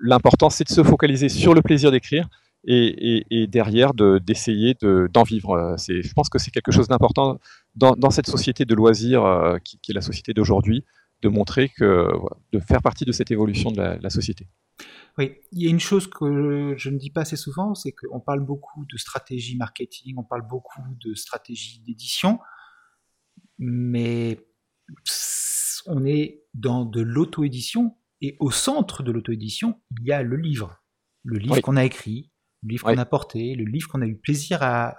[0.02, 2.30] l'important, c'est de se focaliser sur le plaisir d'écrire
[2.66, 5.52] et, derrière d'essayer d'en vivre.
[5.52, 7.40] Euh, je pense que c'est quelque chose d'important
[7.76, 10.84] dans, cette société de loisirs euh, qui, est la société d'aujourd'hui,
[11.22, 12.08] de montrer que,
[12.52, 14.48] de faire partie de cette évolution de la, société.
[15.18, 18.20] Oui, il y a une chose que je ne dis pas assez souvent, c'est qu'on
[18.20, 22.40] parle beaucoup de stratégie marketing, on parle beaucoup de stratégie d'édition,
[23.58, 24.46] mais
[25.88, 30.84] on est dans de l'auto-édition et au centre de l'auto-édition, il y a le livre.
[31.24, 32.32] Le livre qu'on a écrit,
[32.64, 34.96] le livre qu'on a porté, le livre qu'on a eu plaisir à,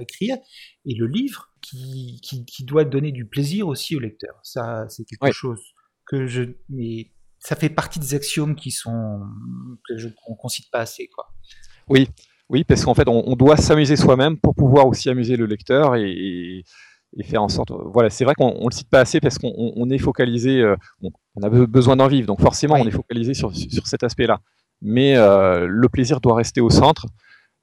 [0.00, 0.36] écrire,
[0.84, 4.38] et le livre qui, qui, doit donner du plaisir aussi au lecteur.
[4.42, 5.60] Ça, c'est quelque chose
[6.06, 6.42] que je.
[6.68, 9.20] Mais ça fait partie des axiomes qui sont.
[9.88, 11.28] que je ne cite pas assez, quoi.
[11.88, 12.08] Oui,
[12.48, 16.08] oui, parce qu'en fait, on, doit s'amuser soi-même pour pouvoir aussi amuser le lecteur et
[16.10, 16.64] et
[17.22, 17.72] faire en sorte.
[17.92, 21.42] Voilà, c'est vrai qu'on ne le cite pas assez parce qu'on est focalisé, euh, on
[21.42, 24.40] a besoin d'en vivre, donc forcément on est focalisé sur, sur cet aspect-là.
[24.80, 27.06] Mais euh, le plaisir doit rester au centre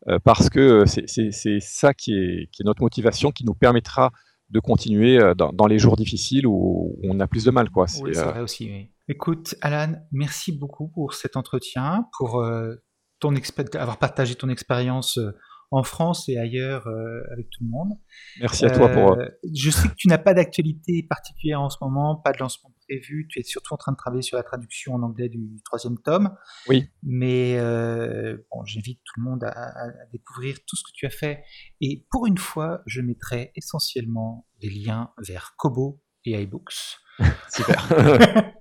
[0.10, 4.12] euh, parce que c'est ça qui est, qui est, notre motivation qui nous permettra
[4.50, 7.70] de continuer dans, dans les jours difficiles où, on a plus de mal.
[7.70, 7.88] Quoi.
[8.02, 8.70] Oui, c'est vrai aussi.
[9.08, 12.46] Écoute, Alan, merci beaucoup pour cet entretien, pour
[13.20, 13.34] ton
[13.74, 15.20] avoir partagé ton expérience
[15.72, 17.94] en France et ailleurs euh, avec tout le monde.
[18.40, 19.18] Merci à toi pour.
[19.54, 23.28] Je sais que tu n'as pas d'actualité particulière en ce moment, pas de lancement prévu.
[23.30, 26.36] Tu es surtout en train de travailler sur la traduction en anglais du troisième tome.
[26.68, 26.88] Oui.
[27.04, 27.58] Mais
[28.52, 31.44] bon, j'invite tout le monde à, à, découvrir tout ce que tu as fait.
[31.82, 37.00] Et pour une fois, je mettrai essentiellement des liens vers Kobo et iBooks.
[37.50, 37.88] Super.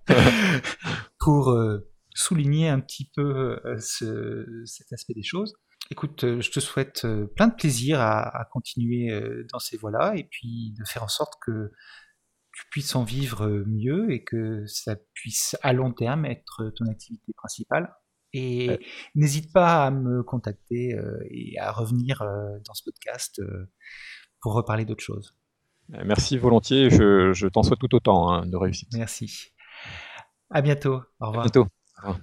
[1.24, 5.54] pour euh, souligner un petit peu euh, ce, cet aspect des choses.
[5.90, 7.06] Écoute, euh, je te souhaite
[7.36, 9.10] plein de plaisir à, continuer
[9.52, 11.72] dans ces voies-là et puis de faire en sorte que
[12.52, 17.32] tu puisses en vivre mieux et que ça puisse à long terme être ton activité
[17.36, 17.92] principale.
[18.32, 18.80] Et
[19.14, 20.96] n'hésite pas à me contacter
[21.30, 22.22] et à revenir
[22.64, 23.40] dans ce podcast
[24.40, 25.36] pour reparler d'autres choses.
[25.88, 28.88] Merci volontiers, je, je t'en souhaite tout autant hein, de réussite.
[28.94, 29.52] Merci.
[30.50, 31.02] À bientôt.
[31.20, 31.46] Au revoir.
[31.46, 31.68] À bientôt.
[31.98, 32.20] Au revoir.